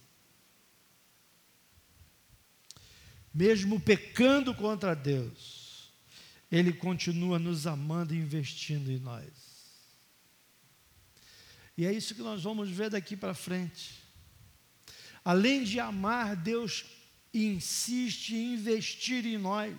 Mesmo 3.34 3.80
pecando 3.80 4.54
contra 4.54 4.94
Deus, 4.94 5.92
Ele 6.52 6.74
continua 6.74 7.40
nos 7.40 7.66
amando 7.66 8.14
e 8.14 8.18
investindo 8.18 8.92
em 8.92 9.00
nós. 9.00 9.52
E 11.78 11.86
é 11.86 11.94
isso 11.94 12.14
que 12.14 12.22
nós 12.22 12.44
vamos 12.44 12.70
ver 12.70 12.90
daqui 12.90 13.16
para 13.16 13.34
frente. 13.34 14.04
Além 15.24 15.64
de 15.64 15.80
amar, 15.80 16.36
Deus 16.36 16.86
insiste 17.34 18.36
em 18.36 18.56
investir 18.56 19.26
em 19.26 19.38
nós, 19.38 19.76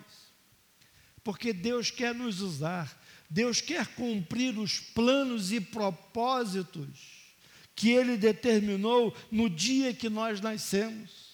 porque 1.23 1.53
Deus 1.53 1.89
quer 1.89 2.13
nos 2.13 2.41
usar, 2.41 3.01
Deus 3.29 3.61
quer 3.61 3.87
cumprir 3.95 4.57
os 4.59 4.79
planos 4.79 5.51
e 5.51 5.61
propósitos 5.61 7.23
que 7.75 7.89
Ele 7.89 8.17
determinou 8.17 9.15
no 9.31 9.49
dia 9.49 9.93
que 9.93 10.09
nós 10.09 10.41
nascemos. 10.41 11.33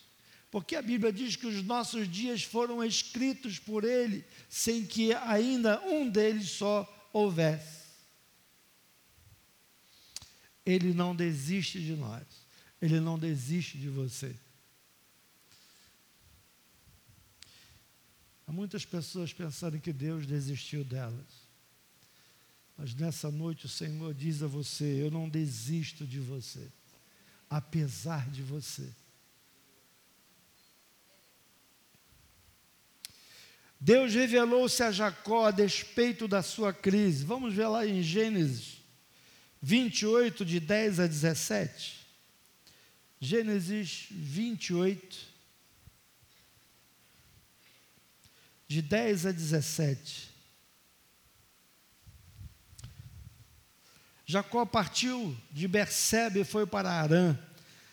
Porque 0.51 0.75
a 0.75 0.81
Bíblia 0.81 1.11
diz 1.11 1.35
que 1.35 1.45
os 1.45 1.63
nossos 1.63 2.09
dias 2.09 2.43
foram 2.43 2.83
escritos 2.83 3.59
por 3.59 3.83
Ele, 3.83 4.25
sem 4.47 4.85
que 4.85 5.13
ainda 5.13 5.81
um 5.81 6.09
deles 6.09 6.49
só 6.49 6.87
houvesse. 7.11 7.89
Ele 10.65 10.93
não 10.93 11.15
desiste 11.15 11.79
de 11.79 11.95
nós, 11.95 12.23
Ele 12.81 12.99
não 12.99 13.17
desiste 13.17 13.77
de 13.77 13.89
você. 13.89 14.35
Há 18.49 18.51
muitas 18.51 18.83
pessoas 18.83 19.31
pensando 19.31 19.79
que 19.79 19.93
Deus 19.93 20.25
desistiu 20.25 20.83
delas. 20.83 21.47
Mas 22.75 22.95
nessa 22.95 23.29
noite 23.29 23.67
o 23.67 23.69
Senhor 23.69 24.11
diz 24.11 24.41
a 24.41 24.47
você: 24.47 24.85
Eu 24.85 25.11
não 25.11 25.29
desisto 25.29 26.03
de 26.03 26.19
você, 26.19 26.67
apesar 27.47 28.27
de 28.31 28.41
você. 28.41 28.89
Deus 33.79 34.15
revelou-se 34.15 34.81
a 34.81 34.91
Jacó 34.91 35.45
a 35.45 35.51
despeito 35.51 36.27
da 36.27 36.41
sua 36.41 36.73
crise. 36.73 37.23
Vamos 37.23 37.53
ver 37.53 37.67
lá 37.67 37.85
em 37.85 38.01
Gênesis 38.01 38.81
28, 39.61 40.43
de 40.43 40.59
10 40.59 40.99
a 40.99 41.05
17. 41.05 42.03
Gênesis 43.21 44.07
28, 44.09 45.28
de 48.69 48.83
10 48.83 49.25
a 49.25 49.31
17. 49.31 50.29
Jacó 54.23 54.63
partiu 54.63 55.35
de 55.51 55.67
Bersebe 55.67 56.41
e 56.41 56.45
foi 56.45 56.67
para 56.67 56.91
Arã. 56.91 57.35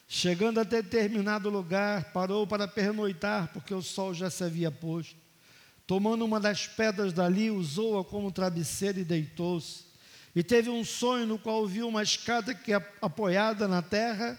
Chegando 0.06 0.60
a 0.60 0.64
determinado 0.64 1.48
lugar, 1.48 2.12
parou 2.12 2.46
para 2.46 2.68
pernoitar, 2.68 3.50
porque 3.54 3.72
o 3.72 3.80
sol 3.80 4.12
já 4.12 4.28
se 4.28 4.44
havia 4.44 4.70
posto. 4.70 5.16
Tomando 5.86 6.26
uma 6.26 6.38
das 6.38 6.66
pedras 6.66 7.14
dali, 7.14 7.50
usou-a 7.50 8.04
como 8.04 8.30
travesseiro 8.30 9.00
e 9.00 9.04
deitou-se. 9.04 9.86
E 10.34 10.42
teve 10.42 10.68
um 10.68 10.84
sonho 10.84 11.26
no 11.26 11.38
qual 11.38 11.66
viu 11.66 11.88
uma 11.88 12.02
escada 12.02 12.54
que, 12.54 12.74
apoiada 13.00 13.66
na 13.66 13.80
terra, 13.80 14.38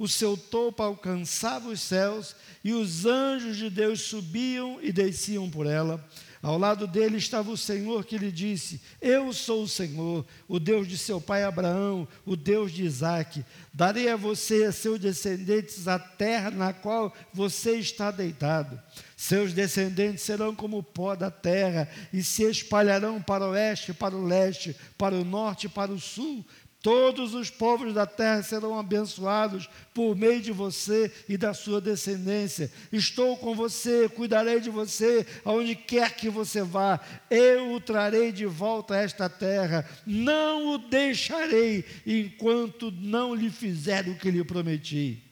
o 0.00 0.08
seu 0.08 0.34
topo 0.34 0.82
alcançava 0.82 1.68
os 1.68 1.78
céus, 1.78 2.34
e 2.64 2.72
os 2.72 3.04
anjos 3.04 3.58
de 3.58 3.68
Deus 3.68 4.00
subiam 4.00 4.78
e 4.80 4.90
desciam 4.90 5.50
por 5.50 5.66
ela. 5.66 6.02
Ao 6.42 6.56
lado 6.56 6.86
dele 6.86 7.18
estava 7.18 7.50
o 7.50 7.56
Senhor 7.56 8.02
que 8.06 8.16
lhe 8.16 8.32
disse: 8.32 8.80
Eu 8.98 9.30
sou 9.30 9.64
o 9.64 9.68
Senhor, 9.68 10.24
o 10.48 10.58
Deus 10.58 10.88
de 10.88 10.96
seu 10.96 11.20
pai 11.20 11.44
Abraão, 11.44 12.08
o 12.24 12.34
Deus 12.34 12.72
de 12.72 12.82
Isaque. 12.82 13.44
Darei 13.74 14.08
a 14.08 14.16
você 14.16 14.62
e 14.62 14.64
a 14.64 14.72
seus 14.72 14.98
descendentes 14.98 15.86
a 15.86 15.98
terra 15.98 16.50
na 16.50 16.72
qual 16.72 17.14
você 17.34 17.72
está 17.72 18.10
deitado. 18.10 18.80
Seus 19.14 19.52
descendentes 19.52 20.24
serão 20.24 20.54
como 20.54 20.78
o 20.78 20.82
pó 20.82 21.14
da 21.14 21.30
terra 21.30 21.86
e 22.10 22.22
se 22.24 22.42
espalharão 22.44 23.20
para 23.20 23.44
o 23.44 23.50
oeste, 23.50 23.92
para 23.92 24.16
o 24.16 24.24
leste, 24.24 24.74
para 24.96 25.14
o 25.14 25.24
norte 25.24 25.66
e 25.66 25.68
para 25.68 25.92
o 25.92 26.00
sul. 26.00 26.42
Todos 26.82 27.34
os 27.34 27.50
povos 27.50 27.92
da 27.92 28.06
terra 28.06 28.42
serão 28.42 28.78
abençoados 28.78 29.68
por 29.92 30.16
meio 30.16 30.40
de 30.40 30.50
você 30.50 31.12
e 31.28 31.36
da 31.36 31.52
sua 31.52 31.78
descendência. 31.78 32.72
Estou 32.90 33.36
com 33.36 33.54
você, 33.54 34.08
cuidarei 34.08 34.60
de 34.60 34.70
você 34.70 35.26
aonde 35.44 35.76
quer 35.76 36.16
que 36.16 36.30
você 36.30 36.62
vá. 36.62 36.98
Eu 37.28 37.74
o 37.74 37.80
trarei 37.80 38.32
de 38.32 38.46
volta 38.46 38.94
a 38.94 38.98
esta 38.98 39.28
terra. 39.28 39.86
Não 40.06 40.74
o 40.74 40.78
deixarei 40.78 41.84
enquanto 42.06 42.90
não 42.90 43.34
lhe 43.34 43.50
fizer 43.50 44.08
o 44.08 44.16
que 44.16 44.30
lhe 44.30 44.42
prometi. 44.42 45.22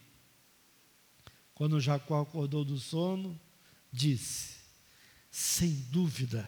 Quando 1.54 1.80
Jacó 1.80 2.20
acordou 2.20 2.62
do 2.62 2.76
sono, 2.76 3.40
disse: 3.90 4.56
Sem 5.30 5.70
dúvida, 5.90 6.46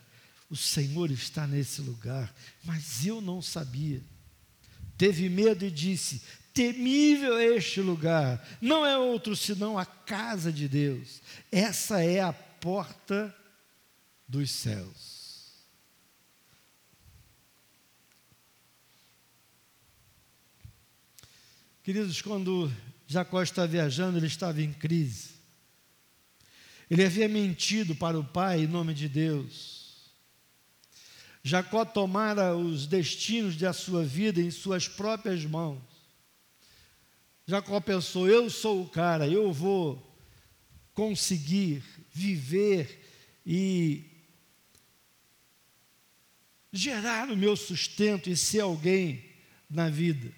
o 0.50 0.56
Senhor 0.56 1.10
está 1.10 1.46
nesse 1.46 1.80
lugar, 1.80 2.34
mas 2.62 3.06
eu 3.06 3.22
não 3.22 3.40
sabia 3.40 4.02
teve 5.00 5.30
medo 5.30 5.64
e 5.64 5.70
disse: 5.70 6.20
Temível 6.52 7.38
é 7.38 7.56
este 7.56 7.80
lugar, 7.80 8.46
não 8.60 8.84
é 8.84 8.98
outro 8.98 9.34
senão 9.34 9.78
a 9.78 9.86
casa 9.86 10.52
de 10.52 10.68
Deus. 10.68 11.22
Essa 11.50 12.04
é 12.04 12.20
a 12.20 12.34
porta 12.34 13.34
dos 14.28 14.50
céus. 14.50 15.18
Queridos, 21.82 22.20
quando 22.20 22.70
Jacó 23.06 23.42
está 23.42 23.64
viajando, 23.64 24.18
ele 24.18 24.26
estava 24.26 24.60
em 24.60 24.70
crise. 24.70 25.30
Ele 26.90 27.06
havia 27.06 27.26
mentido 27.26 27.96
para 27.96 28.18
o 28.18 28.24
pai 28.24 28.64
em 28.64 28.66
nome 28.66 28.92
de 28.92 29.08
Deus. 29.08 29.79
Jacó 31.42 31.84
tomara 31.84 32.54
os 32.54 32.86
destinos 32.86 33.56
da 33.56 33.72
sua 33.72 34.04
vida 34.04 34.40
em 34.40 34.50
suas 34.50 34.86
próprias 34.86 35.44
mãos. 35.44 35.80
Jacó 37.46 37.80
pensou: 37.80 38.28
eu 38.28 38.50
sou 38.50 38.82
o 38.82 38.88
cara, 38.88 39.26
eu 39.26 39.52
vou 39.52 40.06
conseguir 40.94 41.82
viver 42.12 43.04
e 43.44 44.04
gerar 46.72 47.30
o 47.30 47.36
meu 47.36 47.56
sustento 47.56 48.28
e 48.28 48.36
ser 48.36 48.60
alguém 48.60 49.24
na 49.68 49.88
vida. 49.88 50.32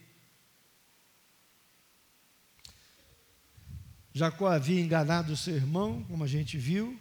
Jacó 4.15 4.47
havia 4.47 4.81
enganado 4.81 5.37
seu 5.37 5.57
irmão, 5.57 6.05
como 6.05 6.23
a 6.23 6.27
gente 6.27 6.59
viu, 6.59 6.99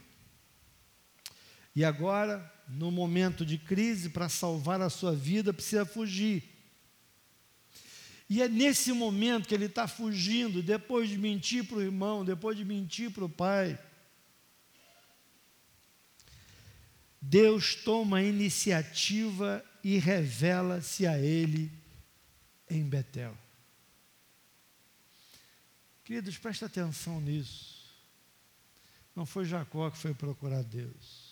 e 1.76 1.84
agora 1.84 2.51
no 2.72 2.90
momento 2.92 3.46
de 3.46 3.58
crise, 3.58 4.10
para 4.10 4.30
salvar 4.30 4.82
a 4.82 4.90
sua 4.90 5.16
vida, 5.16 5.54
precisa 5.54 5.86
fugir. 5.86 6.44
E 8.30 8.42
é 8.42 8.48
nesse 8.48 8.94
momento 8.94 9.48
que 9.48 9.54
ele 9.54 9.66
está 9.66 9.88
fugindo, 9.88 10.64
depois 10.64 11.10
de 11.10 11.18
mentir 11.18 11.66
para 11.66 11.78
o 11.78 11.82
irmão, 11.82 12.24
depois 12.24 12.56
de 12.56 12.64
mentir 12.64 13.12
para 13.12 13.26
o 13.26 13.30
pai. 13.30 13.78
Deus 17.22 17.76
toma 17.76 18.18
a 18.18 18.24
iniciativa 18.24 19.64
e 19.84 19.98
revela-se 19.98 21.06
a 21.06 21.20
ele 21.20 21.72
em 22.70 22.88
Betel. 22.88 23.38
Queridos, 26.06 26.38
presta 26.38 26.66
atenção 26.66 27.20
nisso. 27.20 27.82
Não 29.16 29.26
foi 29.26 29.46
Jacó 29.46 29.90
que 29.90 29.98
foi 29.98 30.14
procurar 30.14 30.64
Deus. 30.64 31.31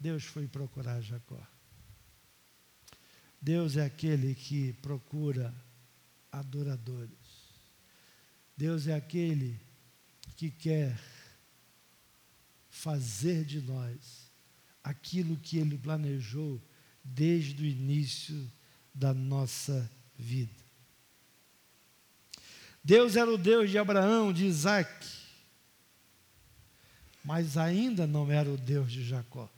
Deus 0.00 0.24
foi 0.24 0.48
procurar 0.48 1.02
Jacó. 1.02 1.46
Deus 3.40 3.76
é 3.76 3.84
aquele 3.84 4.34
que 4.34 4.72
procura 4.74 5.54
adoradores. 6.32 7.10
Deus 8.56 8.86
é 8.86 8.94
aquele 8.94 9.60
que 10.36 10.50
quer 10.50 10.98
fazer 12.70 13.44
de 13.44 13.60
nós 13.60 14.30
aquilo 14.82 15.36
que 15.36 15.58
Ele 15.58 15.76
planejou 15.76 16.60
desde 17.04 17.62
o 17.62 17.66
início 17.66 18.50
da 18.94 19.12
nossa 19.12 19.90
vida. 20.16 20.60
Deus 22.82 23.16
era 23.16 23.30
o 23.30 23.36
Deus 23.36 23.70
de 23.70 23.76
Abraão, 23.76 24.32
de 24.32 24.46
Isaac, 24.46 25.06
mas 27.22 27.58
ainda 27.58 28.06
não 28.06 28.30
era 28.32 28.48
o 28.50 28.56
Deus 28.56 28.90
de 28.90 29.04
Jacó. 29.04 29.50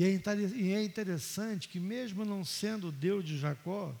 E 0.00 0.72
é 0.72 0.84
interessante 0.84 1.68
que, 1.68 1.80
mesmo 1.80 2.24
não 2.24 2.44
sendo 2.44 2.92
Deus 2.92 3.24
de 3.24 3.36
Jacó, 3.36 3.92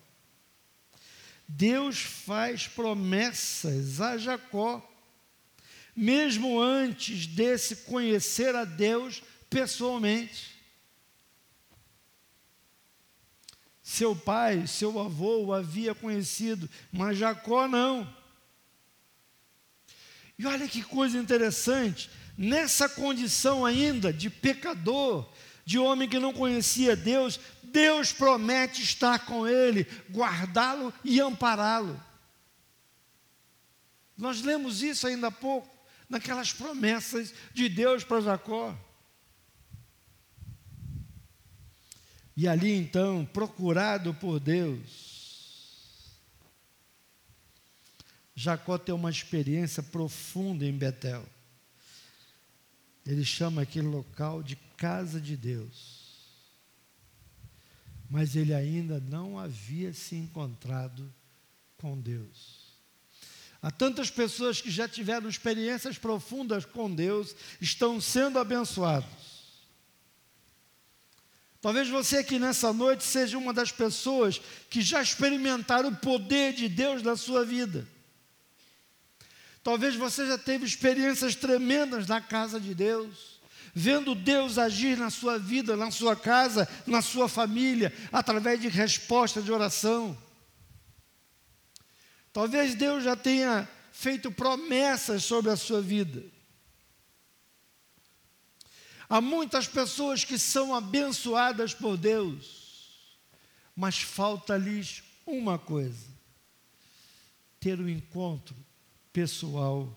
Deus 1.48 1.98
faz 1.98 2.68
promessas 2.68 4.00
a 4.00 4.16
Jacó, 4.16 4.88
mesmo 5.96 6.60
antes 6.60 7.26
desse 7.26 7.74
conhecer 7.74 8.54
a 8.54 8.64
Deus 8.64 9.24
pessoalmente. 9.50 10.56
Seu 13.82 14.14
pai, 14.14 14.68
seu 14.68 15.00
avô 15.00 15.46
o 15.46 15.52
havia 15.52 15.96
conhecido, 15.96 16.70
mas 16.92 17.18
Jacó 17.18 17.66
não. 17.66 18.08
E 20.38 20.46
olha 20.46 20.68
que 20.68 20.84
coisa 20.84 21.18
interessante, 21.18 22.08
nessa 22.36 22.88
condição 22.88 23.66
ainda 23.66 24.12
de 24.12 24.30
pecador, 24.30 25.28
de 25.68 25.78
homem 25.78 26.08
que 26.08 26.18
não 26.18 26.32
conhecia 26.32 26.96
Deus, 26.96 27.38
Deus 27.62 28.10
promete 28.10 28.82
estar 28.82 29.26
com 29.26 29.46
ele, 29.46 29.86
guardá-lo 30.10 30.94
e 31.04 31.20
ampará-lo. 31.20 32.02
Nós 34.16 34.40
lemos 34.40 34.80
isso 34.82 35.06
ainda 35.06 35.26
há 35.26 35.30
pouco, 35.30 35.68
naquelas 36.08 36.54
promessas 36.54 37.34
de 37.52 37.68
Deus 37.68 38.02
para 38.02 38.22
Jacó. 38.22 38.74
E 42.34 42.48
ali 42.48 42.72
então, 42.72 43.26
procurado 43.26 44.14
por 44.14 44.40
Deus, 44.40 46.16
Jacó 48.34 48.78
tem 48.78 48.94
uma 48.94 49.10
experiência 49.10 49.82
profunda 49.82 50.64
em 50.64 50.72
Betel. 50.72 51.28
Ele 53.04 53.22
chama 53.22 53.60
aquele 53.60 53.88
local 53.88 54.42
de 54.42 54.56
casa 54.78 55.20
de 55.20 55.36
Deus. 55.36 55.98
Mas 58.08 58.34
ele 58.34 58.54
ainda 58.54 58.98
não 58.98 59.38
havia 59.38 59.92
se 59.92 60.14
encontrado 60.14 61.12
com 61.76 62.00
Deus. 62.00 62.68
Há 63.60 63.70
tantas 63.70 64.08
pessoas 64.08 64.60
que 64.60 64.70
já 64.70 64.88
tiveram 64.88 65.28
experiências 65.28 65.98
profundas 65.98 66.64
com 66.64 66.94
Deus, 66.94 67.34
estão 67.60 68.00
sendo 68.00 68.38
abençoados. 68.38 69.28
Talvez 71.60 71.88
você 71.88 72.18
aqui 72.18 72.38
nessa 72.38 72.72
noite 72.72 73.02
seja 73.02 73.36
uma 73.36 73.52
das 73.52 73.72
pessoas 73.72 74.40
que 74.70 74.80
já 74.80 75.02
experimentaram 75.02 75.88
o 75.88 75.96
poder 75.96 76.54
de 76.54 76.68
Deus 76.68 77.02
na 77.02 77.16
sua 77.16 77.44
vida. 77.44 77.86
Talvez 79.64 79.96
você 79.96 80.24
já 80.24 80.38
teve 80.38 80.64
experiências 80.64 81.34
tremendas 81.34 82.06
na 82.06 82.20
casa 82.20 82.60
de 82.60 82.72
Deus, 82.74 83.37
vendo 83.78 84.12
Deus 84.12 84.58
agir 84.58 84.98
na 84.98 85.08
sua 85.08 85.38
vida, 85.38 85.76
na 85.76 85.88
sua 85.92 86.16
casa, 86.16 86.68
na 86.84 87.00
sua 87.00 87.28
família, 87.28 87.92
através 88.10 88.60
de 88.60 88.66
resposta 88.66 89.40
de 89.40 89.52
oração. 89.52 90.18
Talvez 92.32 92.74
Deus 92.74 93.04
já 93.04 93.14
tenha 93.14 93.68
feito 93.92 94.32
promessas 94.32 95.22
sobre 95.22 95.52
a 95.52 95.56
sua 95.56 95.80
vida. 95.80 96.24
Há 99.08 99.20
muitas 99.20 99.68
pessoas 99.68 100.24
que 100.24 100.40
são 100.40 100.74
abençoadas 100.74 101.72
por 101.72 101.96
Deus, 101.96 103.16
mas 103.76 104.00
falta-lhes 104.00 105.04
uma 105.24 105.56
coisa: 105.56 106.08
ter 107.60 107.78
um 107.78 107.88
encontro 107.88 108.56
pessoal 109.12 109.96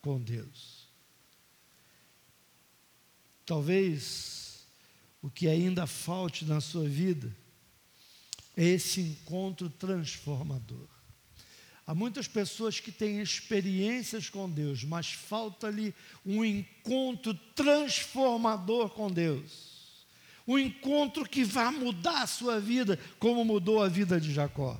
com 0.00 0.18
Deus. 0.18 0.77
Talvez 3.48 4.66
o 5.22 5.30
que 5.30 5.48
ainda 5.48 5.86
falte 5.86 6.44
na 6.44 6.60
sua 6.60 6.86
vida 6.86 7.34
é 8.54 8.62
esse 8.62 9.00
encontro 9.00 9.70
transformador. 9.70 10.86
Há 11.86 11.94
muitas 11.94 12.28
pessoas 12.28 12.78
que 12.78 12.92
têm 12.92 13.22
experiências 13.22 14.28
com 14.28 14.50
Deus, 14.50 14.84
mas 14.84 15.12
falta-lhe 15.12 15.94
um 16.26 16.44
encontro 16.44 17.32
transformador 17.54 18.90
com 18.90 19.10
Deus. 19.10 20.04
Um 20.46 20.58
encontro 20.58 21.26
que 21.26 21.42
vai 21.42 21.70
mudar 21.70 22.24
a 22.24 22.26
sua 22.26 22.60
vida, 22.60 23.00
como 23.18 23.46
mudou 23.46 23.82
a 23.82 23.88
vida 23.88 24.20
de 24.20 24.30
Jacó. 24.30 24.78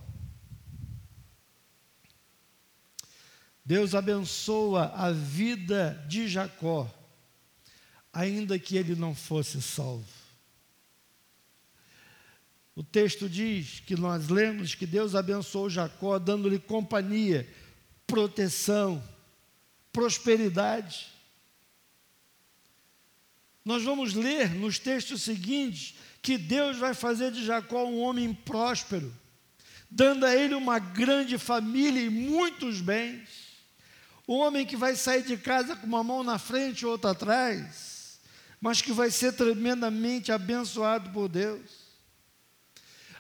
Deus 3.65 3.95
abençoa 3.95 4.93
a 4.95 5.11
vida 5.11 6.05
de 6.07 6.29
Jacó, 6.29 6.98
ainda 8.13 8.59
que 8.59 8.77
ele 8.77 8.95
não 8.95 9.15
fosse 9.15 9.61
salvo. 9.61 10.07
O 12.79 12.83
texto 12.85 13.29
diz 13.29 13.81
que 13.81 13.97
nós 13.97 14.29
lemos 14.29 14.75
que 14.75 14.87
Deus 14.87 15.17
abençoou 15.17 15.69
Jacó, 15.69 16.17
dando-lhe 16.17 16.61
companhia, 16.61 17.49
proteção, 18.07 19.03
prosperidade. 19.93 21.09
Nós 23.65 23.83
vamos 23.83 24.15
ler 24.15 24.55
nos 24.55 24.79
textos 24.79 25.23
seguintes 25.23 25.97
que 26.23 26.39
Deus 26.39 26.79
vai 26.79 26.95
fazer 26.95 27.33
de 27.33 27.45
Jacó 27.45 27.85
um 27.85 27.99
homem 27.99 28.33
próspero, 28.33 29.13
dando 29.91 30.25
a 30.25 30.37
ele 30.37 30.55
uma 30.55 30.79
grande 30.79 31.37
família 31.37 32.03
e 32.03 32.09
muitos 32.09 32.81
bens. 32.81 33.29
O 34.25 34.37
homem 34.37 34.65
que 34.65 34.77
vai 34.77 34.95
sair 34.95 35.25
de 35.25 35.37
casa 35.37 35.75
com 35.75 35.87
uma 35.87 36.05
mão 36.05 36.23
na 36.23 36.39
frente 36.39 36.83
e 36.83 36.87
outra 36.87 37.11
atrás, 37.11 37.98
mas 38.61 38.83
que 38.83 38.93
vai 38.93 39.11
ser 39.11 39.33
tremendamente 39.33 40.33
abençoado 40.33 41.11
por 41.11 41.29
Deus. 41.29 41.89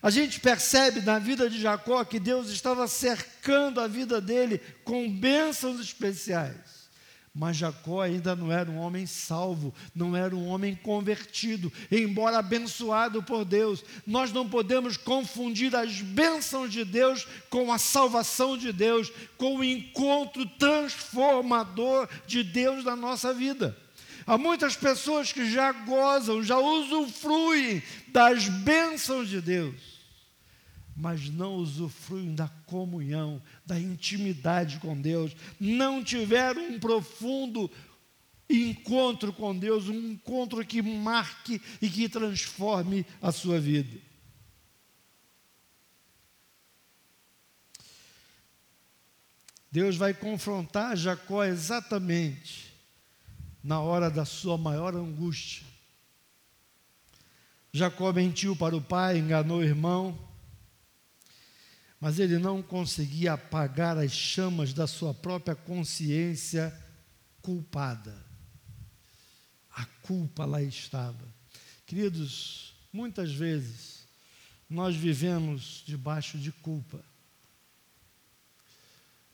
A 0.00 0.10
gente 0.10 0.38
percebe 0.38 1.00
na 1.00 1.18
vida 1.18 1.50
de 1.50 1.60
Jacó 1.60 2.04
que 2.04 2.20
Deus 2.20 2.48
estava 2.50 2.86
cercando 2.86 3.80
a 3.80 3.88
vida 3.88 4.20
dele 4.20 4.60
com 4.84 5.10
bênçãos 5.10 5.80
especiais. 5.80 6.78
Mas 7.34 7.56
Jacó 7.56 8.00
ainda 8.00 8.34
não 8.34 8.50
era 8.50 8.68
um 8.70 8.78
homem 8.78 9.06
salvo, 9.06 9.72
não 9.94 10.16
era 10.16 10.34
um 10.34 10.48
homem 10.48 10.74
convertido, 10.74 11.72
embora 11.90 12.38
abençoado 12.38 13.22
por 13.22 13.44
Deus. 13.44 13.84
Nós 14.06 14.32
não 14.32 14.48
podemos 14.48 14.96
confundir 14.96 15.74
as 15.76 16.00
bênçãos 16.00 16.72
de 16.72 16.84
Deus 16.84 17.26
com 17.48 17.72
a 17.72 17.78
salvação 17.78 18.56
de 18.56 18.72
Deus, 18.72 19.12
com 19.36 19.58
o 19.58 19.64
encontro 19.64 20.46
transformador 20.46 22.08
de 22.26 22.42
Deus 22.42 22.84
na 22.84 22.96
nossa 22.96 23.32
vida. 23.32 23.76
Há 24.28 24.36
muitas 24.36 24.76
pessoas 24.76 25.32
que 25.32 25.50
já 25.50 25.72
gozam, 25.72 26.42
já 26.42 26.58
usufruem 26.58 27.82
das 28.08 28.46
bênçãos 28.46 29.26
de 29.30 29.40
Deus 29.40 29.98
mas 31.00 31.30
não 31.30 31.54
usufruem 31.54 32.34
da 32.34 32.48
comunhão, 32.66 33.40
da 33.64 33.78
intimidade 33.78 34.80
com 34.80 35.00
Deus, 35.00 35.30
não 35.60 36.02
tiveram 36.02 36.70
um 36.70 36.80
profundo 36.80 37.70
encontro 38.50 39.32
com 39.32 39.56
Deus, 39.56 39.88
um 39.88 39.94
encontro 39.94 40.66
que 40.66 40.82
marque 40.82 41.62
e 41.80 41.88
que 41.88 42.08
transforme 42.08 43.06
a 43.22 43.30
sua 43.30 43.60
vida. 43.60 43.96
Deus 49.70 49.96
vai 49.96 50.12
confrontar 50.12 50.96
Jacó 50.96 51.44
exatamente 51.44 52.67
na 53.62 53.80
hora 53.80 54.10
da 54.10 54.24
sua 54.24 54.56
maior 54.56 54.94
angústia. 54.94 55.66
Jacó 57.72 58.12
mentiu 58.12 58.56
para 58.56 58.76
o 58.76 58.80
pai, 58.80 59.18
enganou 59.18 59.58
o 59.58 59.64
irmão, 59.64 60.18
mas 62.00 62.18
ele 62.18 62.38
não 62.38 62.62
conseguia 62.62 63.34
apagar 63.34 63.98
as 63.98 64.12
chamas 64.12 64.72
da 64.72 64.86
sua 64.86 65.12
própria 65.12 65.54
consciência 65.54 66.72
culpada. 67.42 68.24
A 69.70 69.84
culpa 70.02 70.44
lá 70.44 70.62
estava. 70.62 71.26
Queridos, 71.86 72.74
muitas 72.92 73.32
vezes 73.32 74.06
nós 74.68 74.94
vivemos 74.94 75.82
debaixo 75.86 76.38
de 76.38 76.52
culpa. 76.52 77.02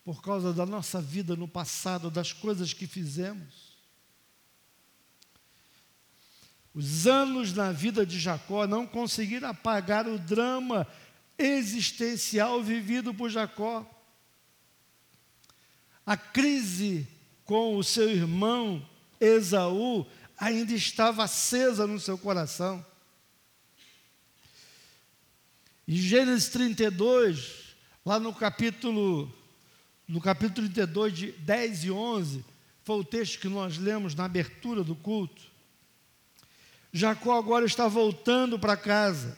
Por 0.04 0.22
causa 0.22 0.52
da 0.52 0.66
nossa 0.66 1.00
vida 1.00 1.34
no 1.34 1.48
passado, 1.48 2.10
das 2.10 2.32
coisas 2.32 2.72
que 2.72 2.86
fizemos. 2.86 3.63
Os 6.74 7.06
anos 7.06 7.52
na 7.52 7.70
vida 7.70 8.04
de 8.04 8.18
Jacó 8.18 8.66
não 8.66 8.86
conseguiram 8.86 9.48
apagar 9.48 10.08
o 10.08 10.18
drama 10.18 10.86
existencial 11.38 12.62
vivido 12.62 13.14
por 13.14 13.30
Jacó. 13.30 13.88
A 16.04 16.16
crise 16.16 17.06
com 17.44 17.76
o 17.76 17.84
seu 17.84 18.10
irmão 18.10 18.84
Esaú 19.20 20.04
ainda 20.36 20.72
estava 20.72 21.24
acesa 21.24 21.86
no 21.86 22.00
seu 22.00 22.18
coração. 22.18 22.84
Em 25.86 25.96
Gênesis 25.96 26.48
32, 26.48 27.76
lá 28.04 28.18
no 28.18 28.34
capítulo 28.34 29.32
no 30.06 30.20
capítulo 30.20 30.68
32 30.68 31.12
de 31.16 31.32
10 31.32 31.84
e 31.84 31.90
11, 31.90 32.44
foi 32.82 32.96
o 32.96 33.04
texto 33.04 33.40
que 33.40 33.48
nós 33.48 33.78
lemos 33.78 34.14
na 34.14 34.26
abertura 34.26 34.84
do 34.84 34.94
culto. 34.94 35.53
Jacó 36.96 37.36
agora 37.36 37.66
está 37.66 37.88
voltando 37.88 38.56
para 38.56 38.76
casa. 38.76 39.36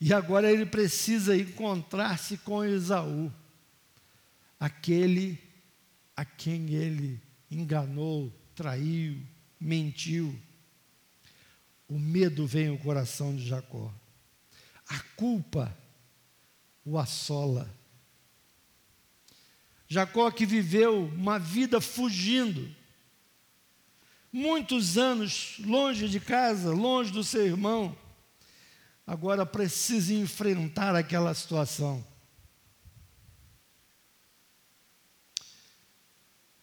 E 0.00 0.12
agora 0.12 0.50
ele 0.50 0.66
precisa 0.66 1.36
encontrar-se 1.36 2.38
com 2.38 2.64
Esaú, 2.64 3.32
aquele 4.58 5.38
a 6.16 6.24
quem 6.24 6.74
ele 6.74 7.22
enganou, 7.48 8.32
traiu, 8.52 9.22
mentiu. 9.60 10.36
O 11.88 12.00
medo 12.00 12.48
vem 12.48 12.70
ao 12.70 12.78
coração 12.78 13.36
de 13.36 13.46
Jacó. 13.46 13.94
A 14.88 14.98
culpa 15.14 15.72
o 16.84 16.98
assola. 16.98 17.72
Jacó 19.86 20.32
que 20.32 20.44
viveu 20.44 21.04
uma 21.04 21.38
vida 21.38 21.80
fugindo, 21.80 22.74
muitos 24.32 24.98
anos 24.98 25.56
longe 25.60 26.08
de 26.08 26.20
casa, 26.20 26.70
longe 26.70 27.10
do 27.10 27.24
seu 27.24 27.46
irmão, 27.46 27.96
agora 29.06 29.46
precisa 29.46 30.12
enfrentar 30.12 30.94
aquela 30.94 31.34
situação. 31.34 32.04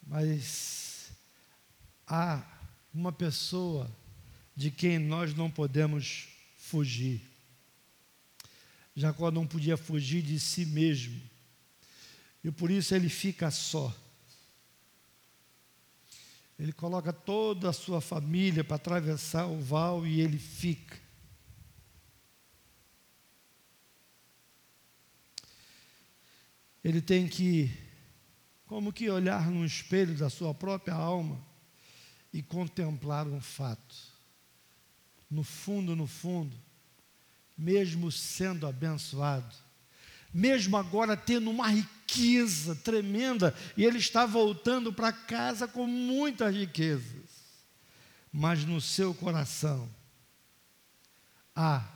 Mas 0.05 1.11
há 2.07 2.43
uma 2.93 3.11
pessoa 3.11 3.89
de 4.55 4.71
quem 4.71 4.99
nós 4.99 5.33
não 5.33 5.49
podemos 5.49 6.27
fugir. 6.57 7.21
Jacó 8.95 9.29
não 9.29 9.45
podia 9.45 9.75
fugir 9.75 10.21
de 10.21 10.39
si 10.39 10.65
mesmo. 10.65 11.21
E 12.43 12.51
por 12.51 12.71
isso 12.71 12.95
ele 12.95 13.09
fica 13.09 13.51
só. 13.51 13.93
Ele 16.57 16.71
coloca 16.71 17.11
toda 17.11 17.69
a 17.69 17.73
sua 17.73 17.99
família 17.99 18.63
para 18.63 18.77
atravessar 18.77 19.45
o 19.45 19.59
val 19.59 20.07
e 20.07 20.21
ele 20.21 20.37
fica. 20.39 20.97
Ele 26.83 27.01
tem 27.01 27.27
que, 27.27 27.75
como 28.67 28.93
que 28.93 29.09
olhar 29.09 29.49
no 29.49 29.65
espelho 29.65 30.15
da 30.15 30.29
sua 30.29 30.53
própria 30.53 30.93
alma 30.93 31.43
e 32.31 32.43
contemplar 32.43 33.27
um 33.27 33.41
fato. 33.41 33.95
No 35.29 35.43
fundo, 35.43 35.95
no 35.95 36.05
fundo, 36.05 36.55
mesmo 37.57 38.11
sendo 38.11 38.67
abençoado, 38.67 39.64
mesmo 40.35 40.75
agora 40.75 41.15
tendo 41.15 41.49
uma 41.49 41.69
riqueza 41.69 42.75
tremenda, 42.75 43.55
e 43.77 43.85
ele 43.85 43.99
está 43.99 44.25
voltando 44.25 44.91
para 44.91 45.13
casa 45.13 45.65
com 45.65 45.87
muitas 45.87 46.53
riquezas, 46.53 47.55
mas 48.33 48.65
no 48.65 48.81
seu 48.81 49.13
coração 49.13 49.89
há 51.55 51.87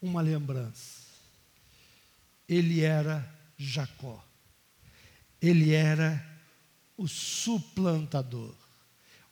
uma 0.00 0.20
lembrança. 0.20 1.02
Ele 2.48 2.80
era 2.80 3.24
Jacó, 3.56 4.20
ele 5.40 5.72
era 5.72 6.28
o 6.96 7.06
suplantador, 7.06 8.52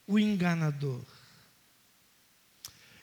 o 0.06 0.16
enganador 0.16 1.04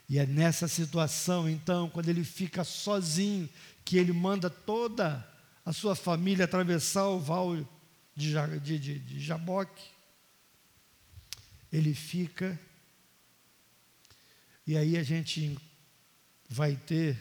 e 0.10 0.18
é 0.18 0.26
nessa 0.26 0.68
situação, 0.68 1.50
então, 1.50 1.90
quando 1.90 2.08
ele 2.08 2.24
fica 2.24 2.64
sozinho, 2.64 3.50
que 3.84 3.98
ele 3.98 4.14
manda 4.14 4.50
toda 4.50 5.28
a 5.66 5.74
sua 5.74 5.96
família 5.96 6.46
atravessar 6.46 7.08
o 7.08 7.20
val 7.20 7.58
de, 8.16 8.34
de, 8.62 8.80
de, 8.80 9.00
de 9.00 9.20
Jaboque. 9.20 9.84
Ele 11.72 11.94
fica, 11.94 12.58
e 14.66 14.78
aí 14.78 14.98
a 14.98 15.04
gente 15.04 15.58
vai 16.50 16.78
ter 16.78 17.18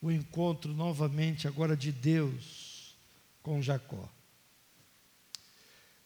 o 0.00 0.10
encontro 0.10 0.74
novamente 0.74 1.48
agora 1.48 1.74
de 1.74 1.90
Deus 1.90 2.94
com 3.42 3.62
Jacó. 3.62 4.06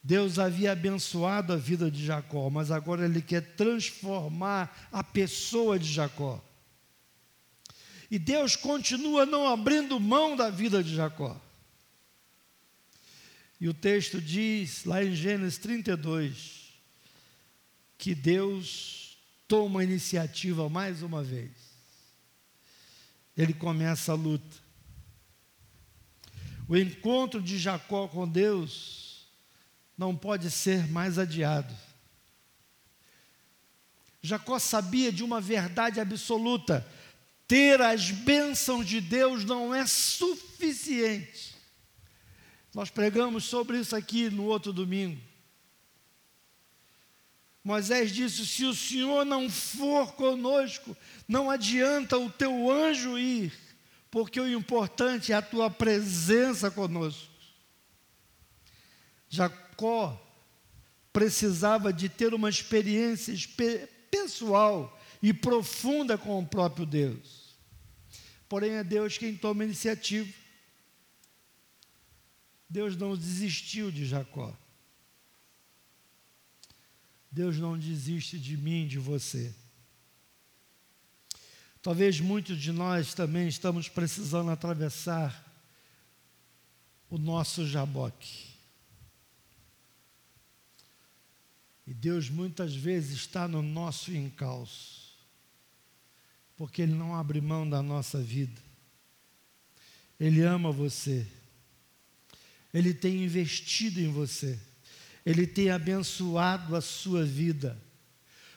Deus 0.02 0.38
havia 0.38 0.72
abençoado 0.72 1.52
a 1.52 1.56
vida 1.56 1.90
de 1.90 2.04
Jacó, 2.04 2.48
mas 2.48 2.70
agora 2.70 3.04
ele 3.04 3.20
quer 3.20 3.42
transformar 3.54 4.88
a 4.90 5.04
pessoa 5.04 5.78
de 5.78 5.92
Jacó. 5.92 6.42
E 8.10 8.18
Deus 8.18 8.56
continua 8.56 9.26
não 9.26 9.46
abrindo 9.46 10.00
mão 10.00 10.34
da 10.34 10.48
vida 10.50 10.82
de 10.82 10.94
Jacó. 10.94 11.38
E 13.60 13.68
o 13.68 13.74
texto 13.74 14.20
diz, 14.20 14.84
lá 14.84 15.04
em 15.04 15.14
Gênesis 15.14 15.58
32, 15.58 16.72
que 17.98 18.14
Deus 18.14 19.18
toma 19.46 19.80
a 19.80 19.84
iniciativa 19.84 20.68
mais 20.70 21.02
uma 21.02 21.22
vez. 21.22 21.50
Ele 23.36 23.52
começa 23.52 24.12
a 24.12 24.14
luta. 24.14 24.56
O 26.66 26.76
encontro 26.76 27.42
de 27.42 27.58
Jacó 27.58 28.08
com 28.08 28.26
Deus 28.26 29.09
não 30.00 30.16
pode 30.16 30.50
ser 30.50 30.88
mais 30.88 31.18
adiado. 31.18 31.76
Jacó 34.22 34.58
sabia 34.58 35.12
de 35.12 35.22
uma 35.22 35.42
verdade 35.42 36.00
absoluta: 36.00 36.86
ter 37.46 37.82
as 37.82 38.10
bênçãos 38.10 38.86
de 38.86 38.98
Deus 38.98 39.44
não 39.44 39.74
é 39.74 39.86
suficiente. 39.86 41.54
Nós 42.72 42.88
pregamos 42.88 43.44
sobre 43.44 43.78
isso 43.78 43.94
aqui 43.94 44.30
no 44.30 44.44
outro 44.44 44.72
domingo. 44.72 45.20
Moisés 47.62 48.10
disse: 48.10 48.46
Se 48.46 48.64
o 48.64 48.74
Senhor 48.74 49.26
não 49.26 49.50
for 49.50 50.12
conosco, 50.12 50.96
não 51.28 51.50
adianta 51.50 52.16
o 52.16 52.30
teu 52.30 52.70
anjo 52.70 53.18
ir, 53.18 53.52
porque 54.10 54.40
o 54.40 54.50
importante 54.50 55.30
é 55.30 55.34
a 55.34 55.42
tua 55.42 55.70
presença 55.70 56.70
conosco. 56.70 57.28
Jacó 59.28 59.69
Jacó 59.80 60.20
precisava 61.12 61.92
de 61.92 62.08
ter 62.08 62.34
uma 62.34 62.50
experiência 62.50 63.34
pessoal 64.10 65.00
e 65.22 65.32
profunda 65.32 66.18
com 66.18 66.38
o 66.38 66.46
próprio 66.46 66.84
Deus. 66.84 67.56
Porém, 68.48 68.72
é 68.72 68.84
Deus 68.84 69.16
quem 69.16 69.34
toma 69.34 69.62
a 69.62 69.66
iniciativa. 69.66 70.30
Deus 72.68 72.96
não 72.96 73.16
desistiu 73.16 73.90
de 73.90 74.06
Jacó. 74.06 74.56
Deus 77.30 77.58
não 77.58 77.78
desiste 77.78 78.38
de 78.38 78.56
mim, 78.56 78.86
de 78.86 78.98
você. 78.98 79.54
Talvez 81.82 82.20
muitos 82.20 82.58
de 82.60 82.70
nós 82.70 83.14
também 83.14 83.48
estamos 83.48 83.88
precisando 83.88 84.50
atravessar 84.50 85.46
o 87.08 87.16
nosso 87.16 87.66
jaboque. 87.66 88.49
E 91.90 91.92
Deus 91.92 92.30
muitas 92.30 92.72
vezes 92.72 93.14
está 93.14 93.48
no 93.48 93.62
nosso 93.62 94.12
encalço, 94.12 95.12
porque 96.56 96.82
Ele 96.82 96.94
não 96.94 97.16
abre 97.16 97.40
mão 97.40 97.68
da 97.68 97.82
nossa 97.82 98.20
vida. 98.20 98.62
Ele 100.18 100.40
ama 100.40 100.70
você, 100.70 101.26
Ele 102.72 102.94
tem 102.94 103.24
investido 103.24 103.98
em 103.98 104.06
você, 104.06 104.56
Ele 105.26 105.48
tem 105.48 105.70
abençoado 105.70 106.76
a 106.76 106.80
sua 106.80 107.24
vida. 107.24 107.76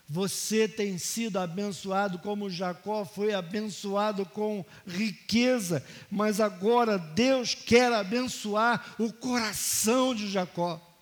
Você 0.07 0.67
tem 0.67 0.99
sido 0.99 1.39
abençoado 1.39 2.19
como 2.19 2.51
Jacó 2.51 3.03
foi 3.03 3.33
abençoado 3.33 4.27
com 4.27 4.63
riqueza, 4.85 5.83
mas 6.11 6.39
agora 6.39 6.99
Deus 6.99 7.55
quer 7.55 7.91
abençoar 7.93 8.93
o 8.99 9.11
coração 9.11 10.13
de 10.13 10.29
Jacó. 10.29 10.92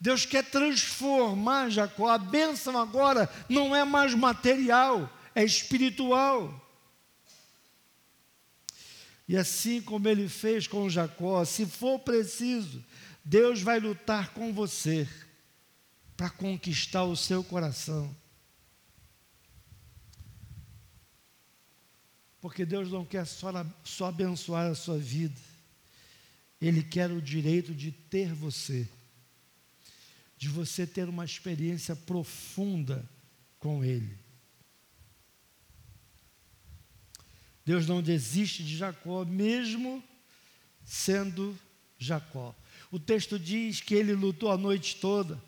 Deus 0.00 0.26
quer 0.26 0.44
transformar 0.44 1.70
Jacó. 1.70 2.08
A 2.08 2.18
bênção 2.18 2.78
agora 2.78 3.30
não 3.48 3.74
é 3.74 3.84
mais 3.84 4.14
material, 4.14 5.10
é 5.34 5.44
espiritual. 5.44 6.62
E 9.28 9.36
assim 9.36 9.80
como 9.80 10.06
ele 10.08 10.28
fez 10.28 10.66
com 10.66 10.88
Jacó, 10.88 11.44
se 11.44 11.66
for 11.66 11.98
preciso, 11.98 12.84
Deus 13.24 13.60
vai 13.60 13.80
lutar 13.80 14.32
com 14.32 14.52
você 14.52 15.08
para 16.16 16.30
conquistar 16.30 17.04
o 17.04 17.16
seu 17.16 17.42
coração. 17.42 18.14
Porque 22.40 22.64
Deus 22.64 22.90
não 22.92 23.04
quer 23.04 23.26
só, 23.26 23.50
só 23.82 24.06
abençoar 24.06 24.70
a 24.70 24.74
sua 24.74 24.98
vida, 24.98 25.40
Ele 26.60 26.82
quer 26.82 27.10
o 27.10 27.20
direito 27.20 27.74
de 27.74 27.90
ter 27.90 28.32
você 28.32 28.88
de 30.36 30.48
você 30.48 30.86
ter 30.86 31.08
uma 31.08 31.24
experiência 31.24 31.96
profunda 31.96 33.08
com 33.58 33.84
Ele. 33.84 34.18
Deus 37.64 37.86
não 37.86 38.00
desiste 38.00 38.62
de 38.62 38.76
Jacó, 38.76 39.24
mesmo 39.24 40.02
sendo 40.84 41.58
Jacó. 41.98 42.54
O 42.92 42.98
texto 43.00 43.38
diz 43.38 43.80
que 43.80 43.94
ele 43.94 44.12
lutou 44.12 44.52
a 44.52 44.56
noite 44.56 44.96
toda. 44.96 45.42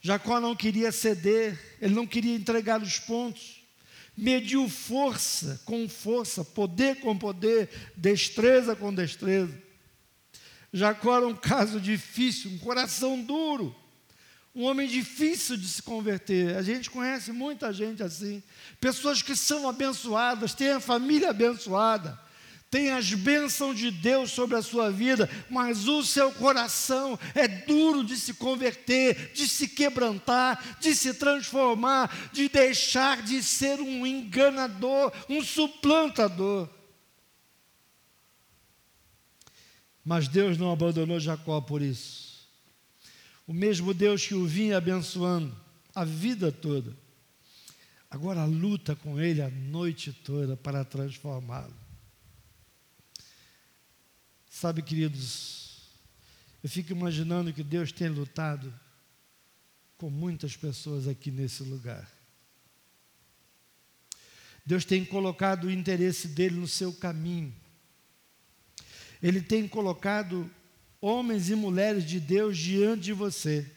Jacó 0.00 0.38
não 0.40 0.54
queria 0.54 0.92
ceder, 0.92 1.58
ele 1.80 1.94
não 1.94 2.06
queria 2.06 2.36
entregar 2.36 2.80
os 2.80 3.00
pontos. 3.00 3.66
Mediu 4.16 4.68
força 4.68 5.60
com 5.64 5.88
força, 5.88 6.44
poder 6.44 7.00
com 7.00 7.18
poder, 7.18 7.68
destreza 7.96 8.76
com 8.76 8.94
destreza. 8.94 9.60
Jacó 10.72 11.16
era 11.16 11.26
um 11.26 11.34
caso 11.34 11.80
difícil, 11.80 12.52
um 12.52 12.58
coração 12.58 13.20
duro 13.20 13.74
um 14.58 14.64
homem 14.64 14.88
difícil 14.88 15.56
de 15.56 15.68
se 15.68 15.80
converter. 15.80 16.56
A 16.56 16.62
gente 16.62 16.90
conhece 16.90 17.30
muita 17.30 17.72
gente 17.72 18.02
assim. 18.02 18.42
Pessoas 18.80 19.22
que 19.22 19.36
são 19.36 19.68
abençoadas, 19.68 20.52
têm 20.52 20.72
a 20.72 20.80
família 20.80 21.30
abençoada, 21.30 22.18
tem 22.68 22.90
as 22.90 23.14
bênçãos 23.14 23.78
de 23.78 23.92
Deus 23.92 24.32
sobre 24.32 24.56
a 24.56 24.62
sua 24.62 24.90
vida, 24.90 25.30
mas 25.48 25.86
o 25.86 26.02
seu 26.02 26.32
coração 26.32 27.16
é 27.36 27.46
duro 27.46 28.02
de 28.02 28.16
se 28.16 28.34
converter, 28.34 29.30
de 29.32 29.46
se 29.46 29.68
quebrantar, 29.68 30.78
de 30.80 30.92
se 30.92 31.14
transformar, 31.14 32.30
de 32.32 32.48
deixar 32.48 33.22
de 33.22 33.40
ser 33.44 33.80
um 33.80 34.04
enganador, 34.04 35.12
um 35.28 35.40
suplantador. 35.40 36.68
Mas 40.04 40.26
Deus 40.26 40.58
não 40.58 40.72
abandonou 40.72 41.20
Jacó 41.20 41.60
por 41.60 41.80
isso. 41.80 42.27
O 43.48 43.54
mesmo 43.54 43.94
Deus 43.94 44.26
que 44.26 44.34
o 44.34 44.46
vinha 44.46 44.76
abençoando 44.76 45.58
a 45.94 46.04
vida 46.04 46.52
toda, 46.52 46.94
agora 48.10 48.44
luta 48.44 48.94
com 48.94 49.18
ele 49.18 49.40
a 49.40 49.48
noite 49.48 50.12
toda 50.12 50.54
para 50.54 50.84
transformá-lo. 50.84 51.74
Sabe, 54.50 54.82
queridos, 54.82 55.88
eu 56.62 56.68
fico 56.68 56.92
imaginando 56.92 57.50
que 57.50 57.64
Deus 57.64 57.90
tem 57.90 58.10
lutado 58.10 58.70
com 59.96 60.10
muitas 60.10 60.54
pessoas 60.54 61.08
aqui 61.08 61.30
nesse 61.30 61.62
lugar. 61.62 62.06
Deus 64.66 64.84
tem 64.84 65.06
colocado 65.06 65.64
o 65.64 65.70
interesse 65.70 66.28
dele 66.28 66.56
no 66.56 66.68
seu 66.68 66.92
caminho. 66.92 67.54
Ele 69.22 69.40
tem 69.40 69.66
colocado 69.66 70.50
homens 71.00 71.48
e 71.50 71.54
mulheres 71.54 72.04
de 72.04 72.18
Deus 72.18 72.56
diante 72.56 73.02
de 73.02 73.12
você. 73.12 73.70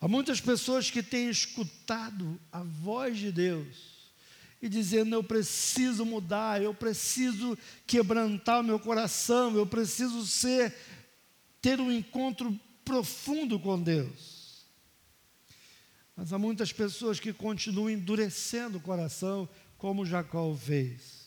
Há 0.00 0.08
muitas 0.08 0.40
pessoas 0.40 0.90
que 0.90 1.02
têm 1.02 1.30
escutado 1.30 2.38
a 2.52 2.62
voz 2.62 3.16
de 3.18 3.32
Deus 3.32 4.12
e 4.60 4.68
dizendo: 4.68 5.14
Eu 5.14 5.24
preciso 5.24 6.04
mudar, 6.04 6.62
eu 6.62 6.74
preciso 6.74 7.56
quebrantar 7.86 8.60
o 8.60 8.64
meu 8.64 8.78
coração, 8.78 9.56
eu 9.56 9.66
preciso 9.66 10.26
ser, 10.26 10.76
ter 11.60 11.80
um 11.80 11.90
encontro 11.90 12.58
profundo 12.84 13.58
com 13.58 13.80
Deus. 13.80 14.66
Mas 16.14 16.32
há 16.32 16.38
muitas 16.38 16.72
pessoas 16.72 17.18
que 17.18 17.32
continuam 17.32 17.90
endurecendo 17.90 18.78
o 18.78 18.82
coração, 18.82 19.48
como 19.76 20.06
Jacó 20.06 20.54
fez. 20.54 21.23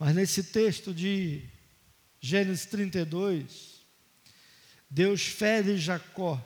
Mas 0.00 0.14
nesse 0.14 0.42
texto 0.42 0.94
de 0.94 1.42
Gênesis 2.22 2.64
32, 2.64 3.84
Deus 4.88 5.26
fere 5.26 5.76
Jacó, 5.76 6.42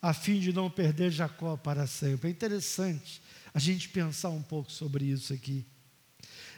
a 0.00 0.14
fim 0.14 0.40
de 0.40 0.50
não 0.50 0.70
perder 0.70 1.10
Jacó 1.10 1.58
para 1.58 1.86
sempre. 1.86 2.28
É 2.28 2.30
interessante 2.30 3.20
a 3.52 3.58
gente 3.58 3.90
pensar 3.90 4.30
um 4.30 4.40
pouco 4.40 4.72
sobre 4.72 5.04
isso 5.04 5.34
aqui. 5.34 5.66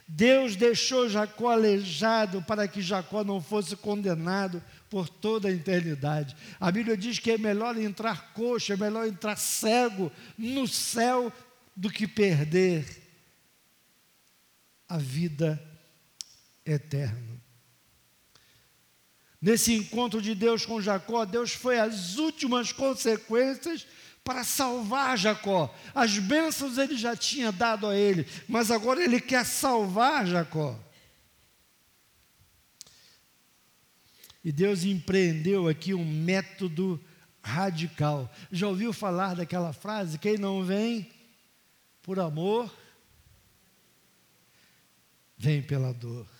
Deus 0.07 0.55
deixou 0.55 1.09
Jacó 1.09 1.51
aleijado 1.51 2.43
para 2.43 2.68
que 2.68 2.80
Jacó 2.80 3.24
não 3.24 3.43
fosse 3.43 3.74
condenado 3.74 4.62
por 4.89 5.09
toda 5.09 5.49
a 5.49 5.53
eternidade. 5.53 6.37
A 6.61 6.70
Bíblia 6.70 6.97
diz 6.97 7.18
que 7.18 7.33
é 7.33 7.39
melhor 7.39 7.76
entrar 7.76 8.33
coxo, 8.35 8.72
é 8.72 8.76
melhor 8.76 9.05
entrar 9.09 9.35
cego 9.35 10.12
no 10.39 10.68
céu 10.68 11.33
do 11.74 11.91
que 11.91 12.07
perder 12.07 13.03
a 14.89 14.97
vida 14.97 15.71
eterna. 16.64 17.40
Nesse 19.40 19.72
encontro 19.72 20.22
de 20.22 20.34
Deus 20.34 20.64
com 20.64 20.80
Jacó, 20.80 21.24
Deus 21.24 21.52
foi 21.52 21.78
às 21.80 22.16
últimas 22.16 22.70
consequências 22.70 23.86
para 24.22 24.44
salvar 24.44 25.18
Jacó. 25.18 25.74
As 25.94 26.16
bênçãos 26.18 26.78
ele 26.78 26.96
já 26.96 27.16
tinha 27.16 27.50
dado 27.50 27.88
a 27.88 27.96
ele, 27.96 28.26
mas 28.48 28.70
agora 28.70 29.02
ele 29.02 29.20
quer 29.20 29.44
salvar 29.44 30.26
Jacó. 30.26 30.78
E 34.44 34.50
Deus 34.50 34.84
empreendeu 34.84 35.68
aqui 35.68 35.94
um 35.94 36.04
método 36.04 37.00
radical. 37.42 38.32
Já 38.50 38.68
ouviu 38.68 38.92
falar 38.92 39.34
daquela 39.34 39.72
frase? 39.72 40.18
Quem 40.18 40.36
não 40.36 40.64
vem 40.64 41.10
por 42.02 42.18
amor, 42.18 42.72
vem 45.36 45.62
pela 45.62 45.92
dor. 45.92 46.32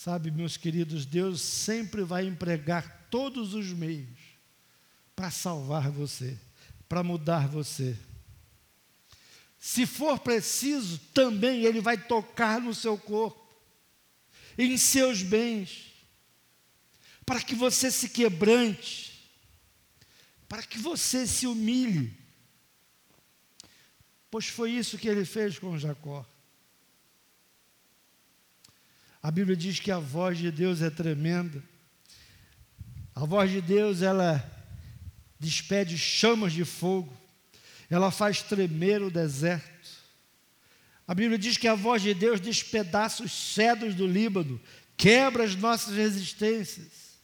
Sabe, 0.00 0.30
meus 0.30 0.56
queridos, 0.56 1.04
Deus 1.04 1.40
sempre 1.40 2.04
vai 2.04 2.24
empregar 2.24 3.08
todos 3.10 3.52
os 3.52 3.72
meios 3.72 4.16
para 5.16 5.28
salvar 5.28 5.90
você, 5.90 6.38
para 6.88 7.02
mudar 7.02 7.48
você. 7.48 7.98
Se 9.58 9.86
for 9.86 10.20
preciso, 10.20 11.00
também 11.12 11.64
Ele 11.64 11.80
vai 11.80 11.98
tocar 11.98 12.60
no 12.60 12.72
seu 12.72 12.96
corpo, 12.96 13.44
em 14.56 14.76
seus 14.76 15.20
bens, 15.20 15.86
para 17.26 17.42
que 17.42 17.56
você 17.56 17.90
se 17.90 18.08
quebrante, 18.08 19.28
para 20.48 20.62
que 20.62 20.78
você 20.78 21.26
se 21.26 21.44
humilhe. 21.44 22.16
Pois 24.30 24.46
foi 24.46 24.70
isso 24.70 24.96
que 24.96 25.08
ele 25.08 25.24
fez 25.24 25.58
com 25.58 25.76
Jacó. 25.76 26.24
A 29.28 29.30
Bíblia 29.30 29.54
diz 29.54 29.78
que 29.78 29.90
a 29.90 29.98
voz 29.98 30.38
de 30.38 30.50
Deus 30.50 30.80
é 30.80 30.88
tremenda. 30.88 31.62
A 33.14 33.26
voz 33.26 33.50
de 33.50 33.60
Deus, 33.60 34.00
ela 34.00 34.42
despede 35.38 35.98
chamas 35.98 36.50
de 36.50 36.64
fogo, 36.64 37.14
ela 37.90 38.10
faz 38.10 38.40
tremer 38.40 39.02
o 39.02 39.10
deserto. 39.10 39.90
A 41.06 41.14
Bíblia 41.14 41.36
diz 41.36 41.58
que 41.58 41.68
a 41.68 41.74
voz 41.74 42.00
de 42.00 42.14
Deus 42.14 42.40
despedaça 42.40 43.22
os 43.22 43.30
cedros 43.30 43.94
do 43.94 44.06
Líbano, 44.06 44.58
quebra 44.96 45.44
as 45.44 45.54
nossas 45.54 45.94
resistências. 45.94 47.18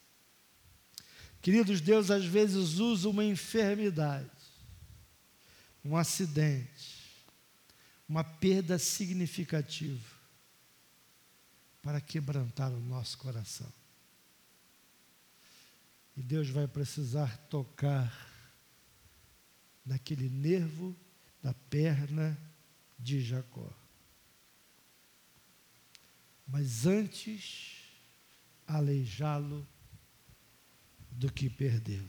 Queridos, 1.40 1.80
Deus 1.80 2.11
às 2.11 2.26
vezes 2.26 2.80
usa 2.80 3.09
uma 3.09 3.24
enfermidade, 3.24 4.28
um 5.82 5.96
acidente, 5.96 7.00
uma 8.07 8.22
perda 8.22 8.78
significativa 8.78 10.14
para 11.85 12.01
quebrantar 12.01 12.72
o 12.72 12.80
nosso 12.80 13.18
coração. 13.18 13.70
E 16.16 16.22
Deus 16.22 16.49
vai 16.49 16.66
precisar 16.66 17.37
tocar 17.49 18.11
naquele 19.85 20.30
nervo 20.30 20.97
da 21.43 21.53
perna 21.53 22.39
de 22.99 23.20
Jacó. 23.20 23.70
Mas 26.47 26.87
antes, 26.87 27.82
aleijá-lo 28.66 29.66
do 31.11 31.30
que 31.30 31.51
perdê-lo. 31.51 32.09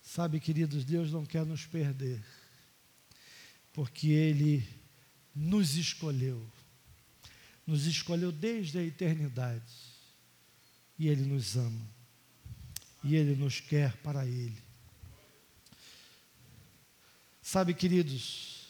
Sabe, 0.00 0.38
queridos, 0.38 0.84
Deus 0.84 1.10
não 1.10 1.26
quer 1.26 1.44
nos 1.44 1.66
perder, 1.66 2.24
porque 3.72 4.08
Ele 4.08 4.68
nos 5.34 5.74
escolheu, 5.76 6.48
nos 7.66 7.86
escolheu 7.86 8.32
desde 8.32 8.78
a 8.78 8.82
eternidade 8.82 9.72
e 10.98 11.08
Ele 11.08 11.24
nos 11.24 11.56
ama. 11.56 11.86
E 13.02 13.16
Ele 13.16 13.34
nos 13.34 13.60
quer 13.60 13.96
para 13.98 14.26
Ele. 14.26 14.60
Sabe, 17.42 17.74
queridos, 17.74 18.66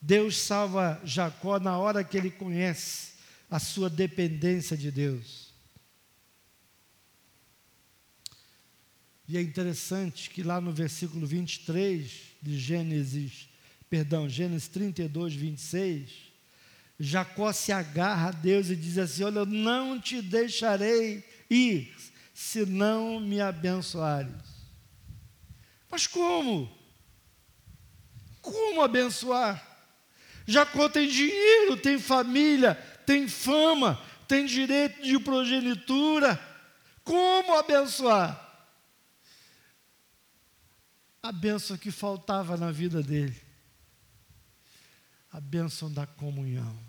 Deus 0.00 0.36
salva 0.36 1.00
Jacó 1.04 1.58
na 1.58 1.76
hora 1.76 2.04
que 2.04 2.16
ele 2.16 2.30
conhece 2.30 3.14
a 3.50 3.58
sua 3.58 3.90
dependência 3.90 4.76
de 4.76 4.90
Deus. 4.90 5.48
E 9.26 9.36
é 9.36 9.42
interessante 9.42 10.30
que 10.30 10.42
lá 10.42 10.60
no 10.60 10.72
versículo 10.72 11.26
23 11.26 12.10
de 12.40 12.58
Gênesis, 12.58 13.48
perdão, 13.90 14.28
Gênesis 14.28 14.68
32, 14.68 15.34
26, 15.34 16.27
Jacó 16.98 17.52
se 17.52 17.70
agarra 17.70 18.28
a 18.28 18.32
Deus 18.32 18.70
e 18.70 18.76
diz 18.76 18.98
assim: 18.98 19.22
Olha, 19.22 19.40
eu 19.40 19.46
não 19.46 20.00
te 20.00 20.20
deixarei 20.20 21.24
ir, 21.48 21.94
se 22.34 22.66
não 22.66 23.20
me 23.20 23.40
abençoares. 23.40 24.34
Mas 25.88 26.06
como? 26.06 26.76
Como 28.42 28.82
abençoar? 28.82 29.64
Jacó 30.44 30.88
tem 30.88 31.06
dinheiro, 31.08 31.76
tem 31.76 31.98
família, 32.00 32.74
tem 33.06 33.28
fama, 33.28 34.02
tem 34.26 34.44
direito 34.44 35.00
de 35.02 35.20
progenitura. 35.20 36.40
Como 37.04 37.56
abençoar? 37.56 38.44
A 41.22 41.30
bênção 41.30 41.76
que 41.76 41.90
faltava 41.90 42.56
na 42.56 42.72
vida 42.72 43.02
dele. 43.02 43.40
A 45.30 45.40
bênção 45.40 45.92
da 45.92 46.06
comunhão 46.06 46.87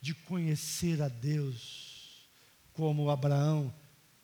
de 0.00 0.14
conhecer 0.14 1.02
a 1.02 1.08
Deus, 1.08 2.28
como 2.72 3.10
Abraão 3.10 3.74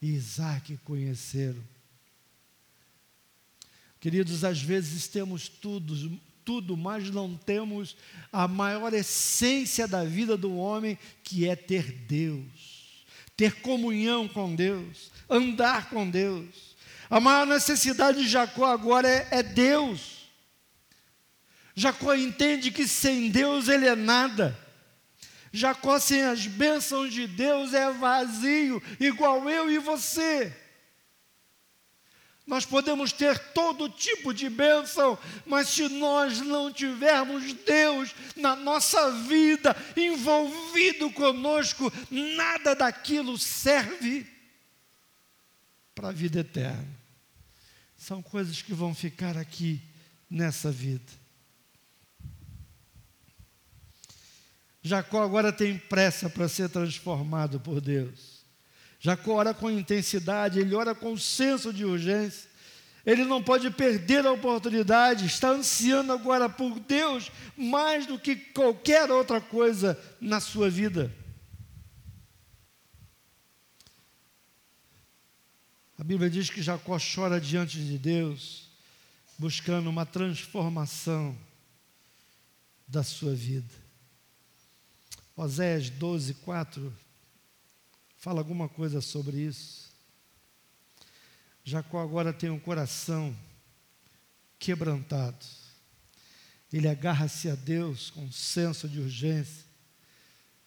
e 0.00 0.08
Isaac 0.08 0.76
conheceram. 0.78 1.62
Queridos, 4.00 4.44
às 4.44 4.60
vezes 4.60 5.08
temos 5.08 5.48
tudo, 5.48 6.20
tudo, 6.44 6.76
mas 6.76 7.10
não 7.10 7.36
temos 7.36 7.96
a 8.30 8.46
maior 8.46 8.92
essência 8.92 9.88
da 9.88 10.04
vida 10.04 10.36
do 10.36 10.56
homem, 10.56 10.98
que 11.22 11.48
é 11.48 11.56
ter 11.56 11.90
Deus, 11.90 13.06
ter 13.36 13.62
comunhão 13.62 14.28
com 14.28 14.54
Deus, 14.54 15.10
andar 15.28 15.88
com 15.88 16.08
Deus. 16.08 16.76
A 17.08 17.18
maior 17.18 17.46
necessidade 17.46 18.22
de 18.22 18.28
Jacó 18.28 18.66
agora 18.66 19.08
é, 19.08 19.28
é 19.30 19.42
Deus. 19.42 20.28
Jacó 21.74 22.14
entende 22.14 22.70
que 22.70 22.86
sem 22.86 23.30
Deus 23.30 23.68
ele 23.68 23.86
é 23.86 23.96
nada. 23.96 24.63
Jacó 25.54 26.00
sem 26.00 26.20
as 26.24 26.48
bênçãos 26.48 27.14
de 27.14 27.28
Deus 27.28 27.72
é 27.74 27.88
vazio, 27.92 28.82
igual 28.98 29.48
eu 29.48 29.70
e 29.70 29.78
você. 29.78 30.52
Nós 32.44 32.66
podemos 32.66 33.12
ter 33.12 33.38
todo 33.52 33.88
tipo 33.88 34.34
de 34.34 34.50
bênção, 34.50 35.16
mas 35.46 35.68
se 35.68 35.88
nós 35.88 36.40
não 36.40 36.72
tivermos 36.72 37.52
Deus 37.52 38.12
na 38.34 38.56
nossa 38.56 39.12
vida, 39.28 39.76
envolvido 39.96 41.08
conosco, 41.12 41.90
nada 42.10 42.74
daquilo 42.74 43.38
serve 43.38 44.26
para 45.94 46.08
a 46.08 46.12
vida 46.12 46.40
eterna. 46.40 46.84
São 47.96 48.20
coisas 48.20 48.60
que 48.60 48.74
vão 48.74 48.92
ficar 48.92 49.38
aqui 49.38 49.80
nessa 50.28 50.68
vida. 50.72 51.23
Jacó 54.86 55.22
agora 55.22 55.50
tem 55.50 55.78
pressa 55.78 56.28
para 56.28 56.46
ser 56.46 56.68
transformado 56.68 57.58
por 57.58 57.80
Deus. 57.80 58.44
Jacó 59.00 59.36
ora 59.36 59.54
com 59.54 59.70
intensidade, 59.70 60.60
ele 60.60 60.74
ora 60.74 60.94
com 60.94 61.16
senso 61.16 61.72
de 61.72 61.86
urgência. 61.86 62.50
Ele 63.06 63.24
não 63.24 63.42
pode 63.42 63.70
perder 63.70 64.26
a 64.26 64.32
oportunidade, 64.32 65.24
está 65.24 65.48
ansiando 65.48 66.12
agora 66.12 66.50
por 66.50 66.78
Deus 66.80 67.32
mais 67.56 68.06
do 68.06 68.18
que 68.18 68.36
qualquer 68.36 69.10
outra 69.10 69.40
coisa 69.40 69.98
na 70.20 70.38
sua 70.38 70.68
vida. 70.68 71.10
A 75.98 76.04
Bíblia 76.04 76.28
diz 76.28 76.50
que 76.50 76.62
Jacó 76.62 76.98
chora 76.98 77.40
diante 77.40 77.78
de 77.78 77.96
Deus, 77.96 78.68
buscando 79.38 79.88
uma 79.88 80.04
transformação 80.04 81.34
da 82.86 83.02
sua 83.02 83.34
vida. 83.34 83.83
Oséias 85.36 85.90
12, 85.90 86.34
4 86.34 86.96
fala 88.18 88.40
alguma 88.40 88.68
coisa 88.68 89.00
sobre 89.00 89.38
isso. 89.38 89.92
Jacó 91.64 92.00
agora 92.00 92.32
tem 92.32 92.50
um 92.50 92.58
coração 92.58 93.36
quebrantado. 94.58 95.44
Ele 96.72 96.88
agarra-se 96.88 97.50
a 97.50 97.54
Deus 97.56 98.10
com 98.10 98.30
senso 98.30 98.88
de 98.88 99.00
urgência, 99.00 99.64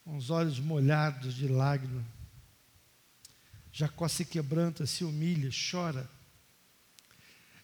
com 0.04 0.18
os 0.18 0.30
olhos 0.30 0.60
molhados 0.60 1.34
de 1.34 1.48
lágrimas. 1.48 2.06
Jacó 3.72 4.08
se 4.08 4.26
quebranta, 4.26 4.86
se 4.86 5.06
humilha, 5.06 5.50
chora. 5.72 6.10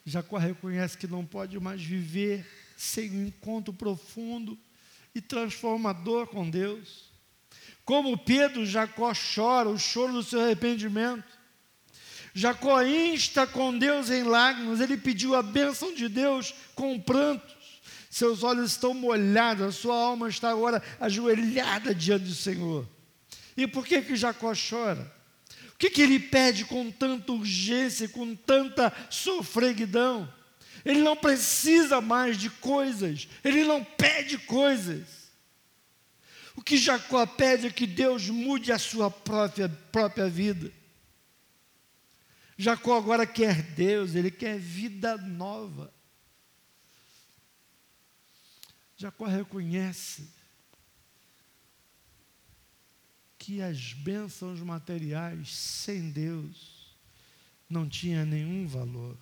Jacó 0.06 0.38
reconhece 0.38 0.98
que 0.98 1.08
não 1.08 1.26
pode 1.26 1.60
mais 1.60 1.84
viver 1.84 2.48
sem 2.78 3.12
um 3.12 3.28
encontro 3.28 3.74
profundo 3.74 4.58
e 5.16 5.22
transformador 5.22 6.28
com 6.28 6.50
Deus. 6.50 7.12
Como 7.86 8.18
Pedro, 8.18 8.66
Jacó 8.66 9.12
chora 9.14 9.70
o 9.70 9.78
choro 9.78 10.14
do 10.14 10.24
seu 10.24 10.42
arrependimento. 10.42 11.24
Jacó 12.34 12.82
insta 12.82 13.46
com 13.46 13.78
Deus 13.78 14.10
em 14.10 14.24
lágrimas, 14.24 14.80
ele 14.80 14.98
pediu 14.98 15.36
a 15.36 15.44
bênção 15.44 15.94
de 15.94 16.10
Deus 16.10 16.54
com 16.74 17.00
prantos. 17.00 17.54
Seus 18.10 18.44
olhos 18.44 18.72
estão 18.72 18.94
molhados, 18.94 19.66
a 19.66 19.72
sua 19.72 19.96
alma 19.96 20.30
está 20.30 20.50
agora 20.50 20.82
ajoelhada 21.00 21.94
diante 21.94 22.26
do 22.26 22.34
Senhor. 22.34 22.88
E 23.56 23.68
por 23.68 23.86
que 23.86 24.02
que 24.02 24.16
Jacó 24.16 24.54
chora? 24.54 25.12
O 25.74 25.78
que, 25.78 25.90
que 25.90 26.02
ele 26.02 26.20
pede 26.20 26.66
com 26.66 26.90
tanta 26.90 27.32
urgência, 27.32 28.08
com 28.08 28.36
tanta 28.36 28.94
sofreguidão? 29.10 30.32
Ele 30.86 31.02
não 31.02 31.16
precisa 31.16 32.02
mais 32.02 32.38
de 32.38 32.50
coisas, 32.50 33.28
ele 33.44 33.64
não 33.64 33.84
pede 33.84 34.38
coisas. 34.38 35.24
O 36.56 36.62
que 36.62 36.78
Jacó 36.78 37.26
pede 37.26 37.68
é 37.68 37.72
que 37.72 37.88
Deus 37.88 38.30
mude 38.30 38.72
a 38.72 38.78
sua 38.78 39.10
própria, 39.10 39.70
própria 39.70 40.30
vida. 40.30 40.72
Jacó 42.58 42.98
agora 42.98 43.26
quer 43.26 43.62
Deus, 43.62 44.14
ele 44.14 44.30
quer 44.30 44.60
vida 44.60 45.18
nova. 45.18 45.92
Jacó 48.96 49.26
reconhece 49.26 50.30
que 53.38 53.62
as 53.62 53.92
bênçãos 53.94 54.62
materiais 54.62 55.54
sem 55.54 56.12
Deus 56.12 56.96
não 57.70 57.90
tinham 57.90 58.26
nenhum 58.26 58.68
valor. 58.68 59.18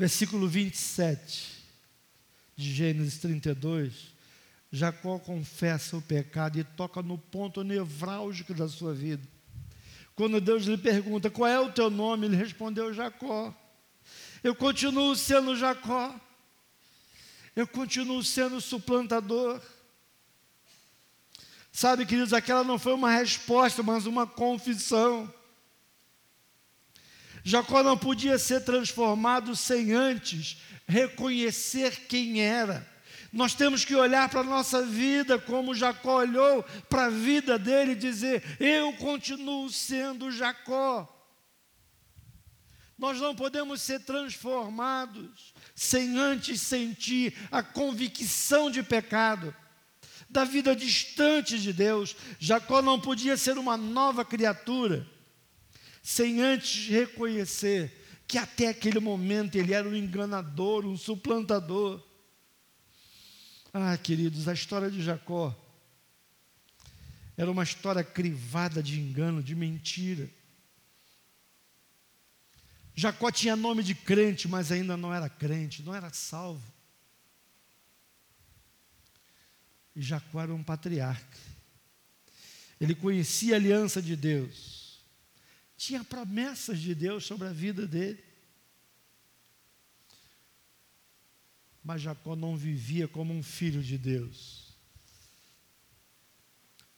Versículo 0.00 0.48
27 0.48 1.62
de 2.56 2.72
Gênesis 2.72 3.18
32. 3.18 4.14
Jacó 4.72 5.18
confessa 5.18 5.94
o 5.94 6.00
pecado 6.00 6.58
e 6.58 6.64
toca 6.64 7.02
no 7.02 7.18
ponto 7.18 7.62
nevrálgico 7.62 8.54
da 8.54 8.66
sua 8.66 8.94
vida. 8.94 9.22
Quando 10.14 10.40
Deus 10.40 10.64
lhe 10.64 10.78
pergunta 10.78 11.28
qual 11.28 11.50
é 11.50 11.60
o 11.60 11.70
teu 11.70 11.90
nome, 11.90 12.24
ele 12.24 12.36
respondeu 12.36 12.94
Jacó. 12.94 13.54
Eu 14.42 14.54
continuo 14.54 15.14
sendo 15.14 15.54
Jacó. 15.54 16.18
Eu 17.54 17.66
continuo 17.66 18.24
sendo 18.24 18.58
suplantador. 18.58 19.60
Sabe, 21.70 22.06
queridos, 22.06 22.32
aquela 22.32 22.64
não 22.64 22.78
foi 22.78 22.94
uma 22.94 23.10
resposta, 23.10 23.82
mas 23.82 24.06
uma 24.06 24.26
confissão. 24.26 25.30
Jacó 27.42 27.82
não 27.82 27.96
podia 27.96 28.38
ser 28.38 28.64
transformado 28.64 29.56
sem 29.56 29.92
antes 29.92 30.58
reconhecer 30.86 32.06
quem 32.06 32.42
era. 32.42 32.88
Nós 33.32 33.54
temos 33.54 33.84
que 33.84 33.94
olhar 33.94 34.28
para 34.28 34.40
a 34.40 34.44
nossa 34.44 34.84
vida 34.84 35.38
como 35.38 35.74
Jacó 35.74 36.18
olhou 36.18 36.62
para 36.88 37.06
a 37.06 37.10
vida 37.10 37.58
dele 37.58 37.92
e 37.92 37.96
dizer: 37.96 38.42
Eu 38.58 38.92
continuo 38.94 39.70
sendo 39.70 40.32
Jacó. 40.32 41.16
Nós 42.98 43.18
não 43.18 43.34
podemos 43.34 43.80
ser 43.80 44.00
transformados 44.00 45.54
sem 45.74 46.18
antes 46.18 46.60
sentir 46.60 47.34
a 47.50 47.62
convicção 47.62 48.70
de 48.70 48.82
pecado, 48.82 49.54
da 50.28 50.44
vida 50.44 50.76
distante 50.76 51.58
de 51.58 51.72
Deus. 51.72 52.14
Jacó 52.38 52.82
não 52.82 53.00
podia 53.00 53.38
ser 53.38 53.56
uma 53.56 53.76
nova 53.76 54.22
criatura 54.22 55.06
sem 56.02 56.40
antes 56.40 56.88
reconhecer 56.88 57.96
que 58.26 58.38
até 58.38 58.68
aquele 58.68 59.00
momento 59.00 59.56
ele 59.56 59.74
era 59.74 59.88
um 59.88 59.94
enganador, 59.94 60.86
um 60.86 60.96
suplantador. 60.96 62.00
Ah, 63.72 63.96
queridos, 63.98 64.48
a 64.48 64.52
história 64.52 64.90
de 64.90 65.02
Jacó 65.02 65.56
era 67.36 67.50
uma 67.50 67.62
história 67.62 68.04
crivada 68.04 68.82
de 68.82 69.00
engano, 69.00 69.42
de 69.42 69.54
mentira. 69.54 70.30
Jacó 72.94 73.30
tinha 73.30 73.56
nome 73.56 73.82
de 73.82 73.94
crente, 73.94 74.46
mas 74.46 74.70
ainda 74.70 74.96
não 74.96 75.12
era 75.12 75.28
crente, 75.28 75.82
não 75.82 75.94
era 75.94 76.12
salvo. 76.12 76.72
E 79.96 80.02
Jacó 80.02 80.40
era 80.40 80.54
um 80.54 80.62
patriarca. 80.62 81.38
Ele 82.80 82.94
conhecia 82.94 83.54
a 83.54 83.56
aliança 83.56 84.00
de 84.00 84.14
Deus 84.14 84.79
tinha 85.80 86.04
promessas 86.04 86.78
de 86.78 86.94
Deus 86.94 87.24
sobre 87.24 87.48
a 87.48 87.52
vida 87.52 87.86
dele. 87.86 88.22
Mas 91.82 92.02
Jacó 92.02 92.36
não 92.36 92.54
vivia 92.54 93.08
como 93.08 93.32
um 93.32 93.42
filho 93.42 93.82
de 93.82 93.96
Deus. 93.96 94.76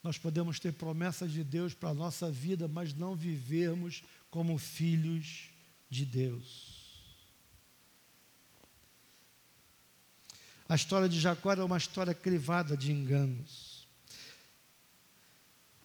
Nós 0.02 0.18
podemos 0.18 0.58
ter 0.58 0.72
promessas 0.72 1.30
de 1.30 1.44
Deus 1.44 1.74
para 1.74 1.90
a 1.90 1.94
nossa 1.94 2.28
vida, 2.28 2.66
mas 2.66 2.92
não 2.92 3.14
vivermos 3.14 4.02
como 4.32 4.58
filhos 4.58 5.50
de 5.88 6.04
Deus. 6.04 7.22
A 10.68 10.74
história 10.74 11.08
de 11.08 11.20
Jacó 11.20 11.52
era 11.52 11.64
uma 11.64 11.78
história 11.78 12.12
crivada 12.14 12.76
de 12.76 12.90
enganos. 12.90 13.71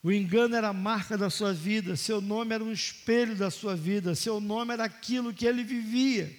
O 0.08 0.12
engano 0.14 0.56
era 0.56 0.70
a 0.70 0.74
marca 0.74 1.18
da 1.18 1.30
sua 1.30 1.54
vida, 1.54 1.98
seu 1.98 2.22
nome 2.22 2.56
era 2.56 2.64
um 2.64 2.72
espelho 2.72 3.36
da 3.36 3.52
sua 3.52 3.76
vida, 3.76 4.16
seu 4.16 4.40
nome 4.40 4.72
era 4.72 4.86
aquilo 4.86 5.34
que 5.34 5.46
ele 5.46 5.66
vivia. 5.66 6.34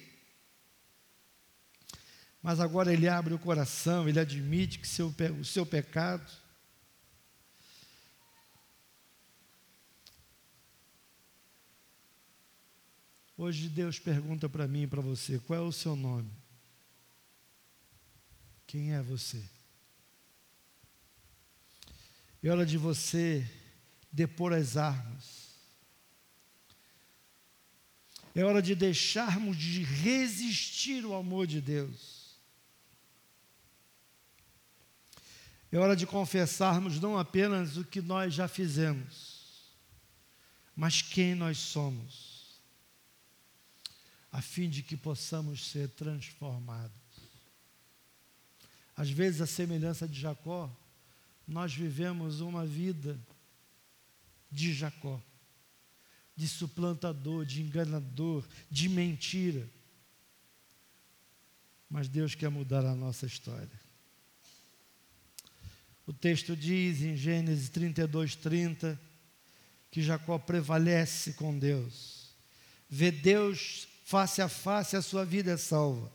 Mas 2.41 2.59
agora 2.59 2.91
ele 2.91 3.07
abre 3.07 3.31
o 3.31 3.37
coração, 3.37 4.09
ele 4.09 4.19
admite 4.19 4.79
que 4.79 4.87
seu, 4.87 5.13
o 5.39 5.45
seu 5.45 5.67
pecado. 5.67 6.27
Hoje 13.37 13.69
Deus 13.69 13.99
pergunta 13.99 14.49
para 14.49 14.67
mim 14.67 14.81
e 14.81 14.87
para 14.87 14.99
você: 14.99 15.37
qual 15.45 15.59
é 15.59 15.61
o 15.61 15.71
seu 15.71 15.95
nome? 15.95 16.31
Quem 18.65 18.95
é 18.95 19.01
você? 19.03 19.47
É 22.41 22.49
hora 22.49 22.65
de 22.65 22.75
você 22.75 23.58
depor 24.11 24.53
as 24.53 24.77
armas. 24.77 25.49
É 28.35 28.43
hora 28.43 28.61
de 28.61 28.75
deixarmos 28.75 29.57
de 29.57 29.83
resistir 29.83 31.03
ao 31.03 31.15
amor 31.15 31.47
de 31.47 31.59
Deus. 31.59 32.37
É 35.71 35.77
hora 35.77 35.95
de 35.95 36.07
confessarmos 36.07 36.99
não 36.99 37.17
apenas 37.17 37.77
o 37.77 37.83
que 37.85 38.01
nós 38.01 38.33
já 38.33 38.47
fizemos, 38.47 39.75
mas 40.75 41.01
quem 41.01 41.35
nós 41.35 41.57
somos 41.57 42.29
a 44.31 44.41
fim 44.41 44.69
de 44.69 44.83
que 44.83 44.95
possamos 44.95 45.67
ser 45.67 45.89
transformados. 45.89 46.97
Às 48.95 49.09
vezes, 49.09 49.41
a 49.41 49.47
semelhança 49.47 50.07
de 50.07 50.19
Jacó, 50.19 50.69
nós 51.47 51.73
vivemos 51.73 52.41
uma 52.41 52.65
vida 52.65 53.19
de 54.51 54.73
Jacó, 54.73 55.21
de 56.35 56.47
suplantador, 56.47 57.45
de 57.45 57.61
enganador, 57.61 58.47
de 58.69 58.89
mentira. 58.89 59.69
Mas 61.89 62.07
Deus 62.07 62.35
quer 62.35 62.49
mudar 62.49 62.85
a 62.85 62.95
nossa 62.95 63.25
história. 63.25 63.79
O 66.05 66.13
texto 66.13 66.55
diz 66.55 67.01
em 67.01 67.15
Gênesis 67.15 67.69
32, 67.69 68.35
30, 68.35 68.99
que 69.91 70.01
Jacó 70.01 70.39
prevalece 70.39 71.33
com 71.33 71.57
Deus, 71.57 72.35
vê 72.89 73.11
Deus 73.11 73.87
face 74.05 74.41
a 74.41 74.49
face, 74.49 74.95
a 74.95 75.01
sua 75.01 75.23
vida 75.23 75.51
é 75.51 75.57
salva. 75.57 76.11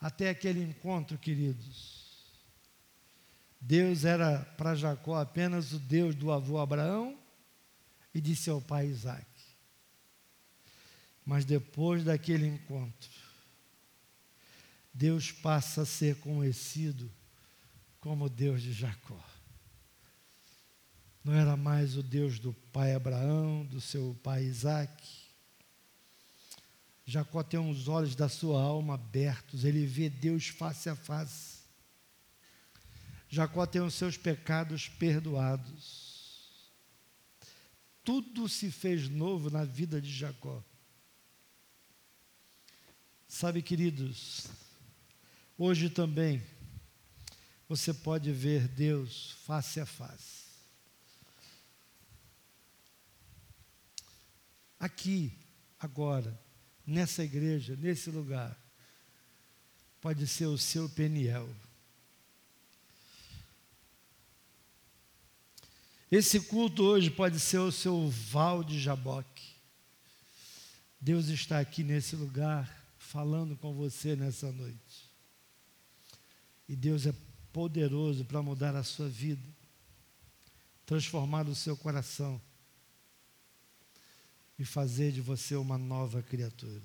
Até 0.00 0.30
aquele 0.30 0.62
encontro, 0.62 1.18
queridos, 1.18 1.99
Deus 3.60 4.04
era 4.04 4.38
para 4.56 4.74
Jacó 4.74 5.16
apenas 5.16 5.72
o 5.72 5.78
Deus 5.78 6.14
do 6.14 6.32
avô 6.32 6.58
Abraão 6.58 7.18
e 8.14 8.20
de 8.20 8.34
seu 8.34 8.60
pai 8.60 8.86
Isaac. 8.86 9.26
Mas 11.24 11.44
depois 11.44 12.02
daquele 12.02 12.46
encontro, 12.46 13.10
Deus 14.92 15.30
passa 15.30 15.82
a 15.82 15.86
ser 15.86 16.16
conhecido 16.16 17.10
como 18.00 18.28
Deus 18.28 18.62
de 18.62 18.72
Jacó 18.72 19.22
não 21.22 21.34
era 21.34 21.56
mais 21.56 21.96
o 21.96 22.02
Deus 22.02 22.38
do 22.38 22.52
pai 22.72 22.94
Abraão, 22.94 23.64
do 23.66 23.80
seu 23.80 24.18
pai 24.22 24.44
Isaac. 24.44 25.06
Jacó 27.04 27.42
tem 27.42 27.60
os 27.60 27.88
olhos 27.88 28.14
da 28.14 28.28
sua 28.28 28.62
alma 28.62 28.94
abertos, 28.94 29.64
ele 29.64 29.84
vê 29.84 30.08
Deus 30.08 30.48
face 30.48 30.88
a 30.88 30.96
face. 30.96 31.59
Jacó 33.30 33.64
tem 33.64 33.80
os 33.80 33.94
seus 33.94 34.18
pecados 34.18 34.88
perdoados. 34.88 36.70
Tudo 38.04 38.46
se 38.46 38.70
fez 38.70 39.08
novo 39.08 39.48
na 39.48 39.64
vida 39.64 40.02
de 40.02 40.12
Jacó. 40.12 40.62
Sabe, 43.26 43.62
queridos, 43.62 44.48
hoje 45.56 45.88
também 45.88 46.42
você 47.66 47.94
pode 47.94 48.30
ver 48.32 48.68
Deus 48.68 49.30
face 49.46 49.80
a 49.80 49.86
face. 49.86 50.50
aqui, 54.80 55.38
agora, 55.78 56.40
nessa 56.86 57.22
igreja, 57.22 57.76
nesse 57.76 58.10
lugar, 58.10 58.58
pode 60.00 60.26
ser 60.26 60.46
o 60.46 60.56
seu 60.56 60.88
Peniel. 60.88 61.54
Esse 66.10 66.40
culto 66.40 66.82
hoje 66.82 67.08
pode 67.08 67.38
ser 67.38 67.58
o 67.58 67.70
seu 67.70 68.08
Val 68.08 68.64
de 68.64 68.80
Jaboque. 68.80 69.54
Deus 71.00 71.28
está 71.28 71.60
aqui 71.60 71.84
nesse 71.84 72.16
lugar 72.16 72.68
falando 72.98 73.56
com 73.56 73.72
você 73.72 74.16
nessa 74.16 74.50
noite. 74.50 75.08
E 76.68 76.74
Deus 76.74 77.06
é 77.06 77.14
poderoso 77.52 78.24
para 78.24 78.42
mudar 78.42 78.74
a 78.74 78.82
sua 78.82 79.08
vida, 79.08 79.48
transformar 80.84 81.48
o 81.48 81.54
seu 81.54 81.76
coração 81.76 82.40
e 84.58 84.64
fazer 84.64 85.12
de 85.12 85.20
você 85.20 85.54
uma 85.54 85.78
nova 85.78 86.22
criatura. 86.22 86.82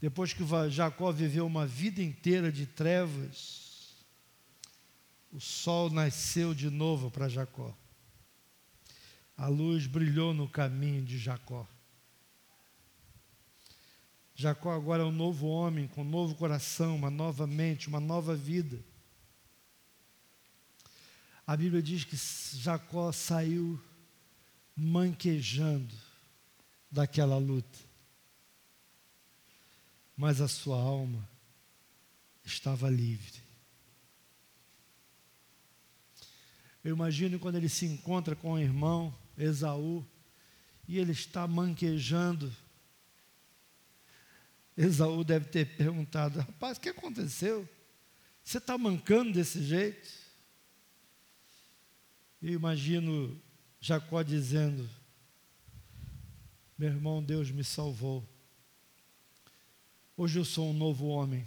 Depois 0.00 0.32
que 0.32 0.44
Jacó 0.70 1.10
viveu 1.10 1.44
uma 1.46 1.66
vida 1.66 2.00
inteira 2.00 2.52
de 2.52 2.64
trevas, 2.64 3.65
o 5.36 5.40
sol 5.40 5.90
nasceu 5.90 6.54
de 6.54 6.70
novo 6.70 7.10
para 7.10 7.28
Jacó. 7.28 7.76
A 9.36 9.48
luz 9.48 9.86
brilhou 9.86 10.32
no 10.32 10.48
caminho 10.48 11.04
de 11.04 11.18
Jacó. 11.18 11.68
Jacó 14.34 14.72
agora 14.72 15.02
é 15.02 15.04
um 15.04 15.12
novo 15.12 15.46
homem, 15.46 15.88
com 15.88 16.00
um 16.00 16.08
novo 16.08 16.34
coração, 16.36 16.96
uma 16.96 17.10
nova 17.10 17.46
mente, 17.46 17.86
uma 17.86 18.00
nova 18.00 18.34
vida. 18.34 18.82
A 21.46 21.54
Bíblia 21.54 21.82
diz 21.82 22.02
que 22.02 22.16
Jacó 22.56 23.12
saiu 23.12 23.78
manquejando 24.74 25.94
daquela 26.90 27.36
luta. 27.36 27.78
Mas 30.16 30.40
a 30.40 30.48
sua 30.48 30.80
alma 30.80 31.28
estava 32.42 32.88
livre. 32.88 33.45
Eu 36.86 36.94
imagino 36.94 37.36
quando 37.40 37.56
ele 37.56 37.68
se 37.68 37.84
encontra 37.84 38.36
com 38.36 38.52
o 38.52 38.58
irmão 38.60 39.12
Esaú 39.36 40.06
e 40.86 41.00
ele 41.00 41.10
está 41.10 41.44
manquejando. 41.44 42.54
Esaú 44.76 45.24
deve 45.24 45.46
ter 45.46 45.76
perguntado: 45.76 46.38
Rapaz, 46.38 46.78
o 46.78 46.80
que 46.80 46.90
aconteceu? 46.90 47.68
Você 48.40 48.58
está 48.58 48.78
mancando 48.78 49.32
desse 49.32 49.64
jeito? 49.64 50.08
Eu 52.40 52.52
imagino 52.52 53.36
Jacó 53.80 54.22
dizendo: 54.22 54.88
Meu 56.78 56.90
irmão, 56.90 57.20
Deus 57.20 57.50
me 57.50 57.64
salvou. 57.64 58.24
Hoje 60.16 60.38
eu 60.38 60.44
sou 60.44 60.70
um 60.70 60.72
novo 60.72 61.06
homem, 61.06 61.44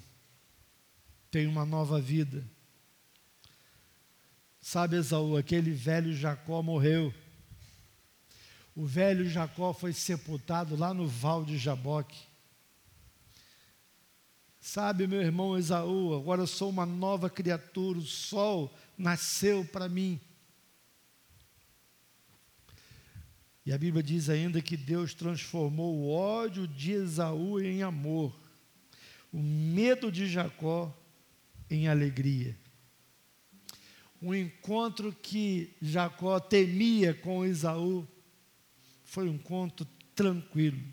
tenho 1.32 1.50
uma 1.50 1.66
nova 1.66 2.02
vida. 2.02 2.46
Sabe, 4.72 4.98
Esaú, 4.98 5.36
aquele 5.36 5.72
velho 5.72 6.16
Jacó 6.16 6.62
morreu. 6.62 7.12
O 8.76 8.86
velho 8.86 9.28
Jacó 9.28 9.74
foi 9.74 9.94
sepultado 9.94 10.76
lá 10.76 10.94
no 10.94 11.08
val 11.08 11.44
de 11.44 11.58
Jaboque. 11.58 12.20
Sabe, 14.62 15.08
meu 15.08 15.24
irmão 15.24 15.58
Esaú, 15.58 16.14
agora 16.14 16.44
eu 16.44 16.46
sou 16.46 16.70
uma 16.70 16.86
nova 16.86 17.32
criatura, 17.32 17.98
o 17.98 18.06
sol 18.06 18.72
nasceu 18.96 19.66
para 19.66 19.90
mim. 19.90 20.22
E 23.66 23.74
a 23.74 23.78
Bíblia 23.80 24.04
diz 24.04 24.30
ainda 24.30 24.62
que 24.62 24.78
Deus 24.78 25.16
transformou 25.16 25.96
o 25.98 26.12
ódio 26.12 26.68
de 26.68 26.92
Esaú 26.92 27.60
em 27.60 27.82
amor, 27.82 28.40
o 29.34 29.42
medo 29.42 30.12
de 30.12 30.28
Jacó 30.28 30.96
em 31.72 31.88
alegria. 31.88 32.56
O 34.22 34.36
encontro 34.36 35.14
que 35.14 35.76
Jacó 35.82 36.40
temia 36.40 37.14
com 37.14 37.46
Esaú 37.46 38.08
foi 39.04 39.30
um 39.30 39.36
encontro 39.36 39.88
tranquilo. 40.14 40.84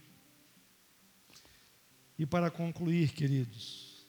E 2.19 2.25
para 2.25 2.51
concluir, 2.51 3.13
queridos, 3.13 4.07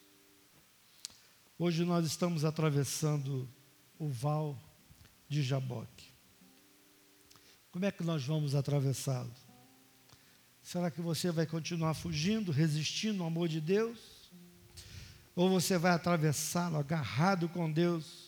hoje 1.57 1.83
nós 1.83 2.05
estamos 2.05 2.45
atravessando 2.45 3.49
o 3.97 4.07
val 4.07 4.57
de 5.27 5.41
Jaboque. 5.41 6.13
Como 7.71 7.85
é 7.85 7.91
que 7.91 8.03
nós 8.03 8.23
vamos 8.23 8.55
atravessá-lo? 8.55 9.33
Será 10.61 10.91
que 10.91 11.01
você 11.01 11.31
vai 11.31 11.45
continuar 11.45 11.93
fugindo, 11.93 12.51
resistindo 12.51 13.23
ao 13.23 13.27
amor 13.27 13.47
de 13.47 13.61
Deus? 13.61 14.31
Ou 15.35 15.49
você 15.49 15.77
vai 15.77 15.91
atravessá-lo 15.91 16.77
agarrado 16.77 17.47
com 17.49 17.71
Deus, 17.71 18.26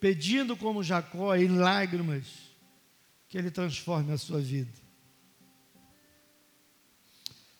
pedindo 0.00 0.56
como 0.56 0.82
Jacó 0.82 1.34
em 1.34 1.48
lágrimas 1.48 2.26
que 3.28 3.36
Ele 3.36 3.50
transforme 3.50 4.12
a 4.12 4.18
sua 4.18 4.40
vida? 4.40 4.72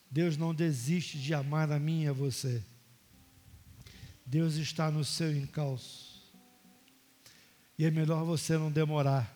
Deus 0.09 0.37
não 0.37 0.53
desiste 0.53 1.19
de 1.19 1.33
amar 1.33 1.71
a 1.71 1.79
mim 1.79 2.03
e 2.03 2.07
a 2.07 2.13
você. 2.13 2.63
Deus 4.25 4.55
está 4.55 4.89
no 4.89 5.03
seu 5.03 5.35
encalço. 5.35 6.17
E 7.77 7.85
é 7.85 7.91
melhor 7.91 8.23
você 8.25 8.57
não 8.57 8.71
demorar. 8.71 9.35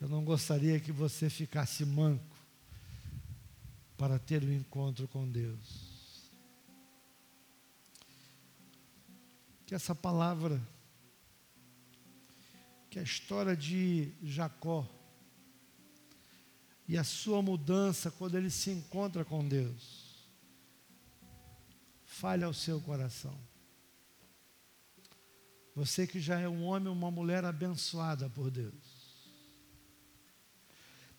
Eu 0.00 0.08
não 0.08 0.24
gostaria 0.24 0.78
que 0.78 0.92
você 0.92 1.28
ficasse 1.28 1.84
manco 1.84 2.36
para 3.96 4.18
ter 4.18 4.44
um 4.44 4.52
encontro 4.52 5.08
com 5.08 5.28
Deus. 5.28 5.87
Que 9.68 9.74
essa 9.74 9.94
palavra, 9.94 10.58
que 12.88 12.98
a 12.98 13.02
história 13.02 13.54
de 13.54 14.14
Jacó 14.22 14.88
e 16.88 16.96
a 16.96 17.04
sua 17.04 17.42
mudança 17.42 18.10
quando 18.10 18.38
ele 18.38 18.48
se 18.48 18.70
encontra 18.70 19.26
com 19.26 19.46
Deus, 19.46 20.26
fale 22.02 22.44
ao 22.44 22.54
seu 22.54 22.80
coração. 22.80 23.38
Você 25.74 26.06
que 26.06 26.18
já 26.18 26.40
é 26.40 26.48
um 26.48 26.64
homem 26.64 26.90
uma 26.90 27.10
mulher 27.10 27.44
abençoada 27.44 28.30
por 28.30 28.50
Deus. 28.50 28.72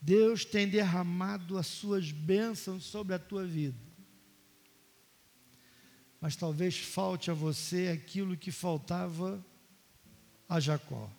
Deus 0.01 0.43
tem 0.43 0.67
derramado 0.67 1.55
as 1.55 1.67
suas 1.67 2.11
bênçãos 2.11 2.83
sobre 2.83 3.13
a 3.13 3.19
tua 3.19 3.45
vida. 3.45 3.88
Mas 6.22 6.36
talvez 6.36 6.78
falte 6.78 7.32
a 7.32 7.34
você 7.34 7.88
aquilo 7.88 8.36
que 8.36 8.51
faltava 8.51 9.43
a 10.47 10.59
Jacó. 10.59 11.09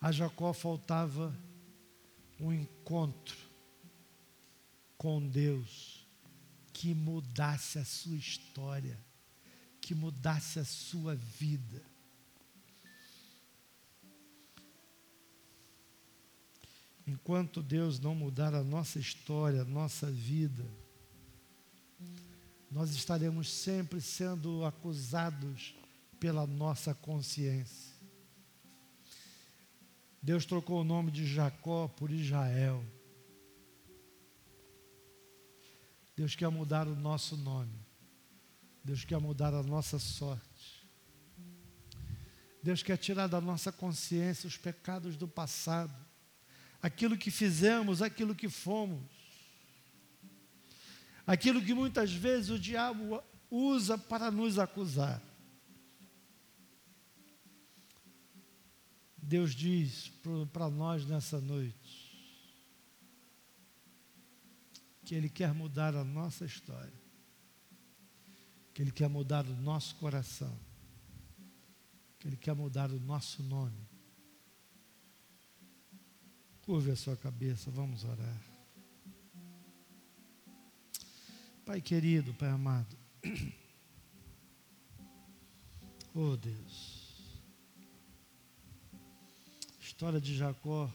A 0.00 0.12
Jacó 0.12 0.52
faltava 0.52 1.36
um 2.38 2.52
encontro 2.52 3.36
com 4.96 5.26
Deus 5.26 6.06
que 6.72 6.94
mudasse 6.94 7.78
a 7.78 7.84
sua 7.84 8.14
história, 8.14 8.96
que 9.80 9.94
mudasse 9.94 10.60
a 10.60 10.64
sua 10.64 11.16
vida. 11.16 11.82
Enquanto 17.04 17.62
Deus 17.62 17.98
não 17.98 18.14
mudar 18.14 18.54
a 18.54 18.62
nossa 18.62 19.00
história, 19.00 19.62
a 19.62 19.64
nossa 19.64 20.08
vida, 20.08 20.64
nós 22.70 22.90
estaremos 22.90 23.50
sempre 23.50 24.00
sendo 24.00 24.64
acusados 24.64 25.74
pela 26.20 26.46
nossa 26.46 26.94
consciência. 26.94 27.96
Deus 30.22 30.44
trocou 30.44 30.80
o 30.80 30.84
nome 30.84 31.10
de 31.10 31.26
Jacó 31.26 31.88
por 31.88 32.10
Israel. 32.10 32.84
Deus 36.16 36.34
quer 36.34 36.48
mudar 36.48 36.88
o 36.88 36.96
nosso 36.96 37.36
nome. 37.36 37.78
Deus 38.84 39.04
quer 39.04 39.18
mudar 39.20 39.54
a 39.54 39.62
nossa 39.62 39.98
sorte. 39.98 40.86
Deus 42.62 42.82
quer 42.82 42.96
tirar 42.96 43.28
da 43.28 43.40
nossa 43.40 43.70
consciência 43.70 44.46
os 44.46 44.56
pecados 44.56 45.16
do 45.16 45.28
passado 45.28 46.08
aquilo 46.82 47.16
que 47.16 47.30
fizemos, 47.30 48.02
aquilo 48.02 48.34
que 48.34 48.48
fomos, 48.48 49.02
aquilo 51.28 51.62
que 51.64 51.72
muitas 51.72 52.12
vezes 52.12 52.50
o 52.50 52.58
diabo 52.58 53.22
usa 53.50 53.96
para 53.96 54.30
nos 54.30 54.58
acusar. 54.58 55.22
Deus 59.16 59.54
diz 59.54 60.10
para 60.52 60.68
nós 60.68 61.06
nessa 61.06 61.40
noite 61.40 62.08
que 65.04 65.14
Ele 65.14 65.28
quer 65.28 65.52
mudar 65.52 65.94
a 65.94 66.02
nossa 66.02 66.44
história, 66.44 67.00
que 68.74 68.82
Ele 68.82 68.90
quer 68.90 69.08
mudar 69.08 69.46
o 69.46 69.54
nosso 69.54 69.94
coração, 69.96 70.58
que 72.18 72.26
Ele 72.26 72.36
quer 72.36 72.54
mudar 72.54 72.90
o 72.90 72.98
nosso 72.98 73.42
nome 73.42 73.88
Curve 76.68 76.90
a 76.90 76.96
sua 76.96 77.16
cabeça, 77.16 77.70
vamos 77.70 78.04
orar. 78.04 78.57
Pai 81.68 81.82
querido, 81.82 82.32
Pai 82.32 82.48
amado. 82.48 82.96
Oh 86.14 86.34
Deus. 86.34 87.42
A 89.78 89.82
história 89.82 90.18
de 90.18 90.34
Jacó 90.34 90.90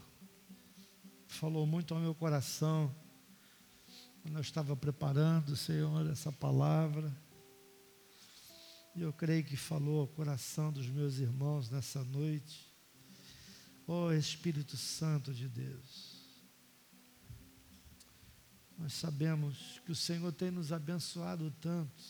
falou 1.27 1.67
muito 1.67 1.93
ao 1.93 1.99
meu 1.99 2.15
coração 2.15 2.91
quando 4.23 4.33
eu 4.33 4.41
estava 4.41 4.75
preparando, 4.75 5.55
Senhor, 5.55 6.09
essa 6.09 6.31
palavra. 6.31 7.15
E 8.95 9.03
eu 9.03 9.13
creio 9.13 9.43
que 9.43 9.55
falou 9.55 10.01
ao 10.01 10.07
coração 10.07 10.73
dos 10.73 10.87
meus 10.87 11.19
irmãos 11.19 11.69
nessa 11.69 12.03
noite. 12.03 12.67
Oh, 13.85 14.11
Espírito 14.11 14.75
Santo 14.75 15.31
de 15.31 15.47
Deus, 15.47 16.12
nós 18.83 18.91
sabemos 18.91 19.81
que 19.85 19.93
o 19.93 19.95
Senhor 19.95 20.29
tem 20.33 20.51
nos 20.51 20.73
abençoado 20.73 21.49
tanto, 21.61 22.03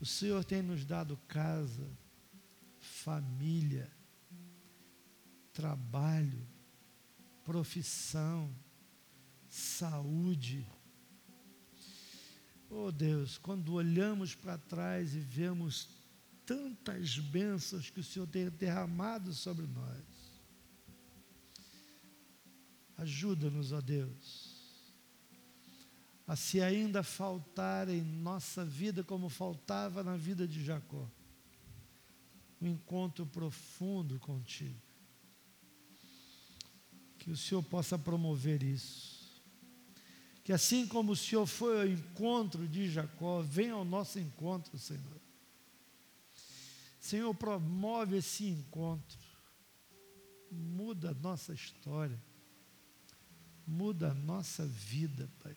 o 0.00 0.06
Senhor 0.06 0.42
tem 0.42 0.62
nos 0.62 0.86
dado 0.86 1.18
casa, 1.28 1.86
família, 2.80 3.94
trabalho, 5.52 6.48
profissão, 7.44 8.50
saúde. 9.50 10.66
Oh 12.70 12.90
Deus, 12.90 13.36
quando 13.36 13.74
olhamos 13.74 14.34
para 14.34 14.56
trás 14.56 15.14
e 15.14 15.20
vemos 15.20 15.90
tantas 16.46 17.18
bênçãos 17.18 17.90
que 17.90 18.00
o 18.00 18.04
Senhor 18.04 18.26
tem 18.26 18.48
derramado 18.48 19.34
sobre 19.34 19.66
nós. 19.66 20.04
Ajuda-nos, 22.96 23.72
ó 23.72 23.82
Deus, 23.82 24.45
a 26.26 26.34
se 26.34 26.60
ainda 26.60 27.02
faltar 27.02 27.88
em 27.88 28.02
nossa 28.02 28.64
vida 28.64 29.04
como 29.04 29.28
faltava 29.28 30.02
na 30.02 30.16
vida 30.16 30.46
de 30.46 30.64
Jacó, 30.64 31.08
um 32.60 32.66
encontro 32.66 33.24
profundo 33.26 34.18
contigo. 34.18 34.80
Que 37.18 37.30
o 37.30 37.36
Senhor 37.36 37.62
possa 37.62 37.98
promover 37.98 38.62
isso. 38.62 39.42
Que 40.42 40.52
assim 40.52 40.86
como 40.86 41.12
o 41.12 41.16
Senhor 41.16 41.46
foi 41.46 41.80
ao 41.80 41.86
encontro 41.86 42.66
de 42.68 42.88
Jacó, 42.88 43.42
venha 43.42 43.74
ao 43.74 43.84
nosso 43.84 44.18
encontro, 44.18 44.78
Senhor 44.78 45.16
Senhor, 47.06 47.32
promove 47.36 48.16
esse 48.16 48.48
encontro. 48.48 49.16
Muda 50.50 51.10
a 51.10 51.14
nossa 51.14 51.52
história. 51.52 52.20
Muda 53.64 54.10
a 54.10 54.14
nossa 54.14 54.66
vida, 54.66 55.30
Pai. 55.40 55.56